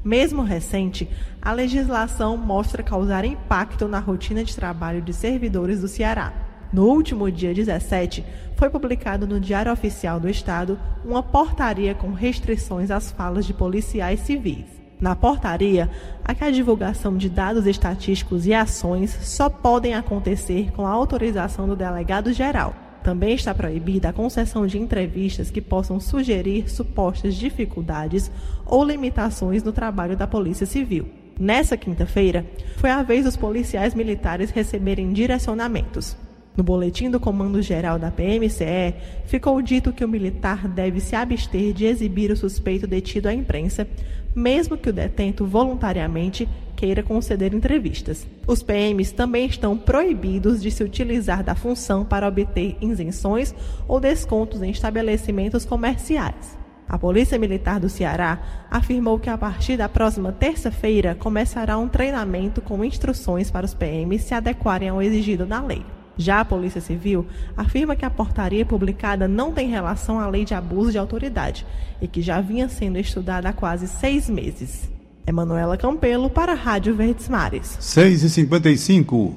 Mesmo 0.04 0.44
recente, 0.44 1.10
a 1.42 1.50
legislação 1.52 2.36
mostra 2.36 2.80
causar 2.80 3.24
impacto 3.24 3.88
na 3.88 3.98
rotina 3.98 4.44
de 4.44 4.54
trabalho 4.54 5.02
de 5.02 5.12
servidores 5.12 5.80
do 5.80 5.88
Ceará. 5.88 6.47
No 6.72 6.84
último 6.84 7.30
dia 7.30 7.54
17, 7.54 8.24
foi 8.56 8.68
publicado 8.68 9.26
no 9.26 9.40
Diário 9.40 9.72
Oficial 9.72 10.20
do 10.20 10.28
Estado 10.28 10.78
uma 11.04 11.22
portaria 11.22 11.94
com 11.94 12.12
restrições 12.12 12.90
às 12.90 13.10
falas 13.10 13.46
de 13.46 13.54
policiais 13.54 14.20
civis. 14.20 14.66
Na 15.00 15.14
portaria, 15.14 15.88
há 16.24 16.34
que 16.34 16.44
a 16.44 16.50
divulgação 16.50 17.16
de 17.16 17.30
dados 17.30 17.66
estatísticos 17.66 18.46
e 18.46 18.52
ações 18.52 19.16
só 19.22 19.48
podem 19.48 19.94
acontecer 19.94 20.72
com 20.72 20.86
a 20.86 20.90
autorização 20.90 21.66
do 21.68 21.76
delegado 21.76 22.32
geral. 22.32 22.74
Também 23.02 23.34
está 23.34 23.54
proibida 23.54 24.08
a 24.08 24.12
concessão 24.12 24.66
de 24.66 24.76
entrevistas 24.76 25.50
que 25.50 25.62
possam 25.62 26.00
sugerir 26.00 26.68
supostas 26.68 27.36
dificuldades 27.36 28.30
ou 28.66 28.84
limitações 28.84 29.62
no 29.62 29.72
trabalho 29.72 30.16
da 30.16 30.26
Polícia 30.26 30.66
Civil. 30.66 31.08
Nessa 31.38 31.76
quinta-feira, 31.76 32.44
foi 32.76 32.90
a 32.90 33.02
vez 33.02 33.24
dos 33.24 33.36
policiais 33.36 33.94
militares 33.94 34.50
receberem 34.50 35.12
direcionamentos. 35.12 36.16
No 36.56 36.64
boletim 36.64 37.10
do 37.10 37.20
Comando 37.20 37.62
Geral 37.62 37.98
da 37.98 38.10
PMCE, 38.10 38.94
ficou 39.26 39.62
dito 39.62 39.92
que 39.92 40.04
o 40.04 40.08
militar 40.08 40.66
deve 40.66 41.00
se 41.00 41.14
abster 41.14 41.72
de 41.72 41.84
exibir 41.84 42.30
o 42.30 42.36
suspeito 42.36 42.86
detido 42.86 43.28
à 43.28 43.32
imprensa, 43.32 43.86
mesmo 44.34 44.76
que 44.76 44.90
o 44.90 44.92
detento 44.92 45.46
voluntariamente 45.46 46.48
queira 46.74 47.02
conceder 47.02 47.52
entrevistas. 47.54 48.26
Os 48.46 48.62
PMs 48.62 49.12
também 49.12 49.46
estão 49.46 49.76
proibidos 49.76 50.62
de 50.62 50.70
se 50.70 50.84
utilizar 50.84 51.42
da 51.42 51.54
função 51.54 52.04
para 52.04 52.28
obter 52.28 52.76
isenções 52.80 53.54
ou 53.86 53.98
descontos 53.98 54.62
em 54.62 54.70
estabelecimentos 54.70 55.64
comerciais. 55.64 56.56
A 56.88 56.98
Polícia 56.98 57.38
Militar 57.38 57.78
do 57.78 57.88
Ceará 57.88 58.66
afirmou 58.70 59.18
que 59.18 59.28
a 59.28 59.36
partir 59.36 59.76
da 59.76 59.88
próxima 59.88 60.32
terça-feira 60.32 61.14
começará 61.14 61.76
um 61.76 61.88
treinamento 61.88 62.62
com 62.62 62.82
instruções 62.82 63.50
para 63.50 63.66
os 63.66 63.74
PMs 63.74 64.22
se 64.22 64.32
adequarem 64.32 64.88
ao 64.88 65.02
exigido 65.02 65.44
na 65.46 65.62
lei. 65.62 65.84
Já 66.18 66.40
a 66.40 66.44
Polícia 66.44 66.80
Civil 66.80 67.24
afirma 67.56 67.94
que 67.94 68.04
a 68.04 68.10
portaria 68.10 68.66
publicada 68.66 69.28
não 69.28 69.52
tem 69.52 69.70
relação 69.70 70.18
à 70.18 70.28
lei 70.28 70.44
de 70.44 70.52
abuso 70.52 70.90
de 70.90 70.98
autoridade 70.98 71.64
e 72.02 72.08
que 72.08 72.20
já 72.20 72.40
vinha 72.40 72.68
sendo 72.68 72.98
estudada 72.98 73.48
há 73.48 73.52
quase 73.52 73.86
seis 73.86 74.28
meses. 74.28 74.90
Emanuela 75.24 75.76
Campelo 75.76 76.28
para 76.28 76.52
a 76.52 76.56
Rádio 76.56 76.94
Verdes 76.94 77.28
Mares. 77.28 77.76
6 77.78 78.24
e 78.24 78.30
55 78.30 79.36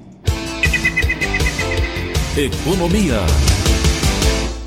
Economia. 2.36 3.20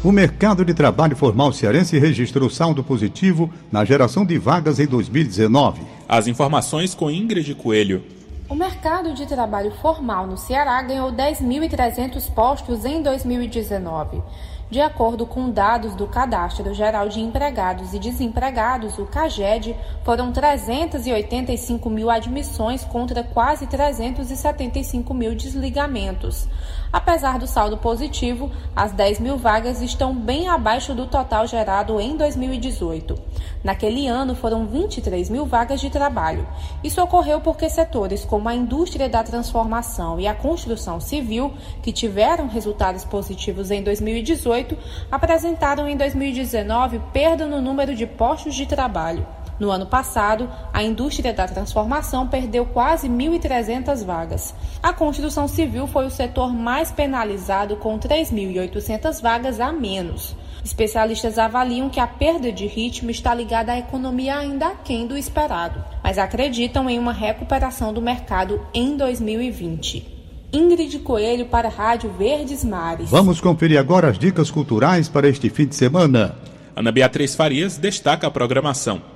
O 0.05 0.13
mercado 0.13 0.67
de 0.67 0.75
trabalho 0.75 1.17
formal 1.17 1.51
cearense 1.51 1.99
registrou 1.99 2.51
saldo 2.51 2.85
positivo 2.85 3.51
na 3.73 3.87
geração 3.87 4.27
de 4.27 4.37
vagas 4.37 4.79
em 4.79 4.87
2019. 4.87 5.81
As 6.07 6.27
informações 6.27 6.95
com 6.95 7.11
Ingrid 7.11 7.55
Coelho. 7.55 8.03
O 8.47 8.55
mercado 8.55 9.15
de 9.15 9.25
trabalho 9.25 9.71
formal 9.71 10.27
no 10.27 10.37
Ceará 10.37 10.83
ganhou 10.83 11.11
10.300 11.11 12.31
postos 12.31 12.85
em 12.85 13.01
2019. 13.01 14.23
De 14.71 14.83
acordo 14.83 15.25
com 15.25 15.51
dados 15.51 15.95
do 15.95 16.07
Cadastro 16.07 16.75
Geral 16.75 17.09
de 17.09 17.21
Empregados 17.21 17.95
e 17.95 17.99
Desempregados, 17.99 18.99
o 18.99 19.07
CAGED, 19.07 19.75
foram 20.05 20.31
385 20.31 21.89
mil 21.89 22.11
admissões 22.11 22.85
contra 22.85 23.23
quase 23.23 23.67
375 23.67 25.15
mil 25.15 25.35
desligamentos. 25.35 26.47
Apesar 26.93 27.39
do 27.39 27.47
saldo 27.47 27.77
positivo, 27.77 28.51
as 28.75 28.93
10 28.93 29.21
mil 29.21 29.37
vagas 29.37 29.83
estão 29.83 30.15
bem 30.15 30.49
abaixo 30.49 30.95
do 30.95 31.07
total 31.07 31.47
gerado 31.47 32.01
em 32.01 32.17
2018. 32.17 33.19
Naquele 33.63 34.07
ano, 34.07 34.35
foram 34.35 34.67
23 34.67 35.29
mil 35.31 35.47
vagas 35.47 35.81
de 35.81 35.91
trabalho. 35.91 36.47
Isso 36.83 37.03
ocorreu 37.03 37.41
porque 37.41 37.69
setores 37.69 38.25
como 38.25 38.49
a 38.49 38.55
indústria 38.55 39.09
da 39.09 39.23
transformação 39.23 40.21
e 40.21 40.27
a 40.27 40.35
construção 40.35 41.01
civil, 41.01 41.53
que 41.83 41.93
tiveram 41.93 42.47
resultados 42.47 43.05
positivos 43.05 43.71
em 43.71 43.83
2018, 43.83 44.77
apresentaram 45.11 45.89
em 45.89 45.97
2019 45.97 47.01
perda 47.13 47.47
no 47.47 47.61
número 47.61 47.95
de 47.95 48.07
postos 48.07 48.55
de 48.55 48.67
trabalho. 48.67 49.27
No 49.59 49.71
ano 49.71 49.87
passado, 49.87 50.49
a 50.73 50.83
indústria 50.83 51.33
da 51.33 51.47
transformação 51.47 52.27
perdeu 52.27 52.67
quase 52.67 53.09
1.300 53.09 54.05
vagas. 54.05 54.55
A 54.83 54.93
construção 54.93 55.47
civil 55.47 55.87
foi 55.87 56.07
o 56.07 56.11
setor 56.11 56.53
mais 56.53 56.91
penalizado, 56.91 57.77
com 57.77 57.99
3.800 57.99 59.23
vagas 59.23 59.61
a 59.61 59.73
menos. 59.73 60.35
Especialistas 60.65 61.39
avaliam 61.39 61.91
que 61.91 62.01
a 62.01 62.07
perda 62.07 62.51
de 62.51 62.67
ritmo 62.67 63.11
está 63.11 63.35
ligada 63.35 63.73
à 63.73 63.79
economia 63.79 64.39
ainda 64.39 64.69
aquém 64.69 65.07
do 65.07 65.17
esperado, 65.17 65.85
mas 66.03 66.19
acreditam 66.19 66.89
em 66.89 66.99
uma 66.99 67.13
recuperação 67.13 67.93
do 67.93 68.01
mercado 68.01 68.61
em 68.73 68.97
2020. 68.97 70.15
Ingrid 70.53 71.01
Coelho 71.01 71.47
para 71.47 71.69
a 71.69 71.71
Rádio 71.71 72.11
Verdes 72.11 72.65
Mares. 72.65 73.11
Vamos 73.11 73.41
conferir 73.41 73.79
agora 73.79 74.09
as 74.09 74.19
dicas 74.19 74.51
culturais 74.51 75.09
para 75.09 75.29
este 75.29 75.51
fim 75.51 75.67
de 75.67 75.75
semana. 75.75 76.37
Ana 76.75 76.91
Beatriz 76.91 77.35
Farias 77.35 77.77
destaca 77.77 78.27
a 78.27 78.31
programação. 78.31 79.14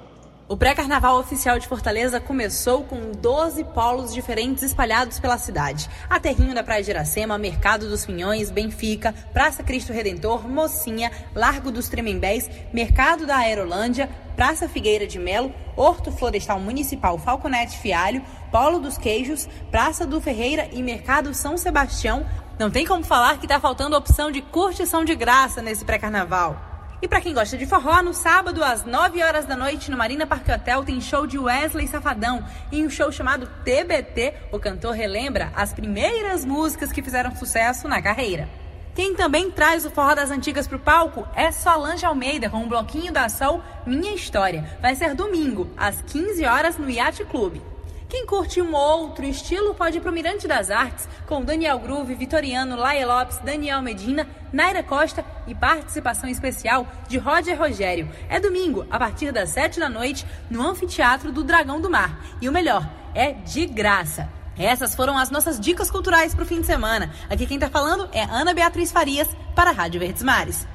O 0.49 0.57
pré-carnaval 0.57 1.19
oficial 1.19 1.59
de 1.59 1.69
Fortaleza 1.69 2.19
começou 2.19 2.83
com 2.83 3.13
12 3.13 3.65
polos 3.65 4.15
diferentes 4.15 4.63
espalhados 4.63 5.21
pela 5.21 5.37
cidade. 5.37 5.91
Aterrinho 6.09 6.55
da 6.55 6.65
Praia 6.65 6.83
de 6.83 6.91
Iracema, 6.91 7.37
Mercado 7.37 7.87
dos 7.87 8.07
Pinhões, 8.07 8.51
Benfica, 8.51 9.15
Praça 9.35 9.63
Cristo 9.63 9.93
Redentor, 9.93 10.49
Mocinha, 10.49 11.13
Largo 11.35 11.71
dos 11.71 11.91
Tremembés, 11.91 12.49
Mercado 12.73 13.27
da 13.27 13.37
Aerolândia, 13.37 14.09
Praça 14.37 14.67
Figueira 14.67 15.07
de 15.07 15.19
Melo, 15.19 15.53
Horto 15.77 16.11
Florestal 16.11 16.59
Municipal 16.59 17.19
Falconete 17.19 17.77
Fialho, 17.77 18.25
Polo 18.51 18.79
dos 18.79 18.97
Queijos, 18.97 19.47
Praça 19.71 20.07
do 20.07 20.19
Ferreira 20.19 20.67
e 20.73 20.83
Mercado 20.83 21.35
São 21.35 21.59
Sebastião. 21.59 22.25
Não 22.59 22.71
tem 22.71 22.87
como 22.87 23.05
falar 23.05 23.37
que 23.37 23.45
está 23.45 23.61
faltando 23.61 23.97
opção 23.97 24.31
de 24.31 24.41
curtição 24.41 25.05
de 25.05 25.15
graça 25.15 25.61
nesse 25.61 25.85
pré-carnaval. 25.85 26.68
E 27.01 27.07
para 27.07 27.21
quem 27.21 27.33
gosta 27.33 27.57
de 27.57 27.65
forró, 27.65 28.03
no 28.03 28.13
sábado, 28.13 28.63
às 28.65 28.85
9 28.85 29.23
horas 29.23 29.45
da 29.45 29.55
noite, 29.55 29.89
no 29.89 29.97
Marina 29.97 30.27
Parque 30.27 30.51
Hotel, 30.51 30.85
tem 30.85 31.01
show 31.01 31.29
de 31.29 31.39
Wesley 31.39 31.87
Safadão. 31.87 32.45
Em 32.73 32.85
um 32.85 32.91
show 32.91 33.13
chamado 33.13 33.49
TBT, 33.65 34.35
o 34.51 34.59
cantor 34.59 34.95
relembra 34.95 35.53
as 35.55 35.73
primeiras 35.73 36.45
músicas 36.45 36.91
que 36.91 37.01
fizeram 37.01 37.37
sucesso 37.37 37.87
na 37.87 38.03
carreira. 38.03 38.49
Quem 38.97 39.15
também 39.15 39.49
traz 39.49 39.87
o 39.87 39.93
forró 39.93 40.13
das 40.17 40.33
antigas 40.33 40.67
para 40.67 40.77
o 40.77 40.81
palco 40.81 41.25
é 41.37 41.53
Solange 41.53 42.05
Almeida, 42.05 42.51
com 42.51 42.65
o 42.65 42.69
bloquinho 42.69 43.13
da 43.13 43.29
Sol 43.29 43.63
Minha 43.87 44.13
História. 44.13 44.77
Vai 44.83 44.97
ser 44.97 45.15
domingo, 45.15 45.71
às 45.77 46.03
15 46.03 46.45
horas, 46.45 46.79
no 46.79 46.91
Yacht 46.91 47.25
Clube. 47.27 47.63
Quem 48.09 48.25
curte 48.25 48.61
um 48.63 48.75
outro 48.75 49.25
estilo 49.27 49.75
pode 49.75 49.99
ir 49.99 50.01
para 50.01 50.11
o 50.11 50.15
Mirante 50.15 50.49
das 50.49 50.71
Artes, 50.71 51.07
com 51.27 51.45
Daniel 51.45 51.79
Groove, 51.79 52.15
Vitoriano, 52.15 52.75
Laia 52.75 53.07
Lopes, 53.07 53.37
Daniel 53.39 53.83
Medina, 53.83 54.27
Naira 54.53 54.83
Costa 54.83 55.25
e 55.47 55.55
participação 55.55 56.29
especial 56.29 56.87
de 57.09 57.19
Roger 57.19 57.59
Rogério. 57.59 58.09
É 58.29 58.41
domingo, 58.41 58.87
a 58.91 58.99
partir 58.99 59.33
das 59.33 59.51
7 59.51 59.81
da 59.81 59.89
noite, 59.89 60.27
no 60.51 60.67
Anfiteatro 60.67 61.31
do 61.33 61.45
Dragão 61.45 61.81
do 61.81 61.91
Mar. 61.91 62.21
E 62.41 62.49
o 62.49 62.53
melhor, 62.53 62.89
é 63.15 63.33
de 63.33 63.67
graça. 63.67 64.29
Essas 64.59 64.95
foram 64.95 65.17
as 65.17 65.31
nossas 65.31 65.59
dicas 65.59 65.91
culturais 65.91 66.35
para 66.35 66.43
o 66.43 66.47
fim 66.47 66.61
de 66.61 66.67
semana. 66.67 67.13
Aqui 67.31 67.47
quem 67.47 67.57
está 67.57 67.71
falando 67.71 68.09
é 68.13 68.25
Ana 68.25 68.53
Beatriz 68.53 68.91
Farias, 68.91 69.29
para 69.55 69.71
a 69.71 69.73
Rádio 69.73 70.01
Verdes 70.01 70.23
Mares. 70.23 70.67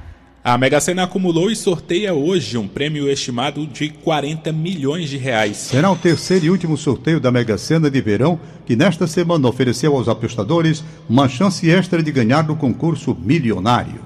A 0.46 0.58
Mega 0.58 0.78
Sena 0.78 1.04
acumulou 1.04 1.50
e 1.50 1.56
sorteia 1.56 2.12
hoje 2.12 2.58
um 2.58 2.68
prêmio 2.68 3.08
estimado 3.08 3.66
de 3.66 3.88
40 3.88 4.52
milhões 4.52 5.08
de 5.08 5.16
reais. 5.16 5.56
Será 5.56 5.90
o 5.90 5.96
terceiro 5.96 6.44
e 6.44 6.50
último 6.50 6.76
sorteio 6.76 7.18
da 7.18 7.32
Mega 7.32 7.56
Sena 7.56 7.90
de 7.90 7.98
verão, 8.02 8.38
que 8.66 8.76
nesta 8.76 9.06
semana 9.06 9.48
ofereceu 9.48 9.96
aos 9.96 10.06
apostadores 10.06 10.84
uma 11.08 11.30
chance 11.30 11.66
extra 11.70 12.02
de 12.02 12.12
ganhar 12.12 12.44
no 12.46 12.56
concurso 12.56 13.16
milionário. 13.18 14.02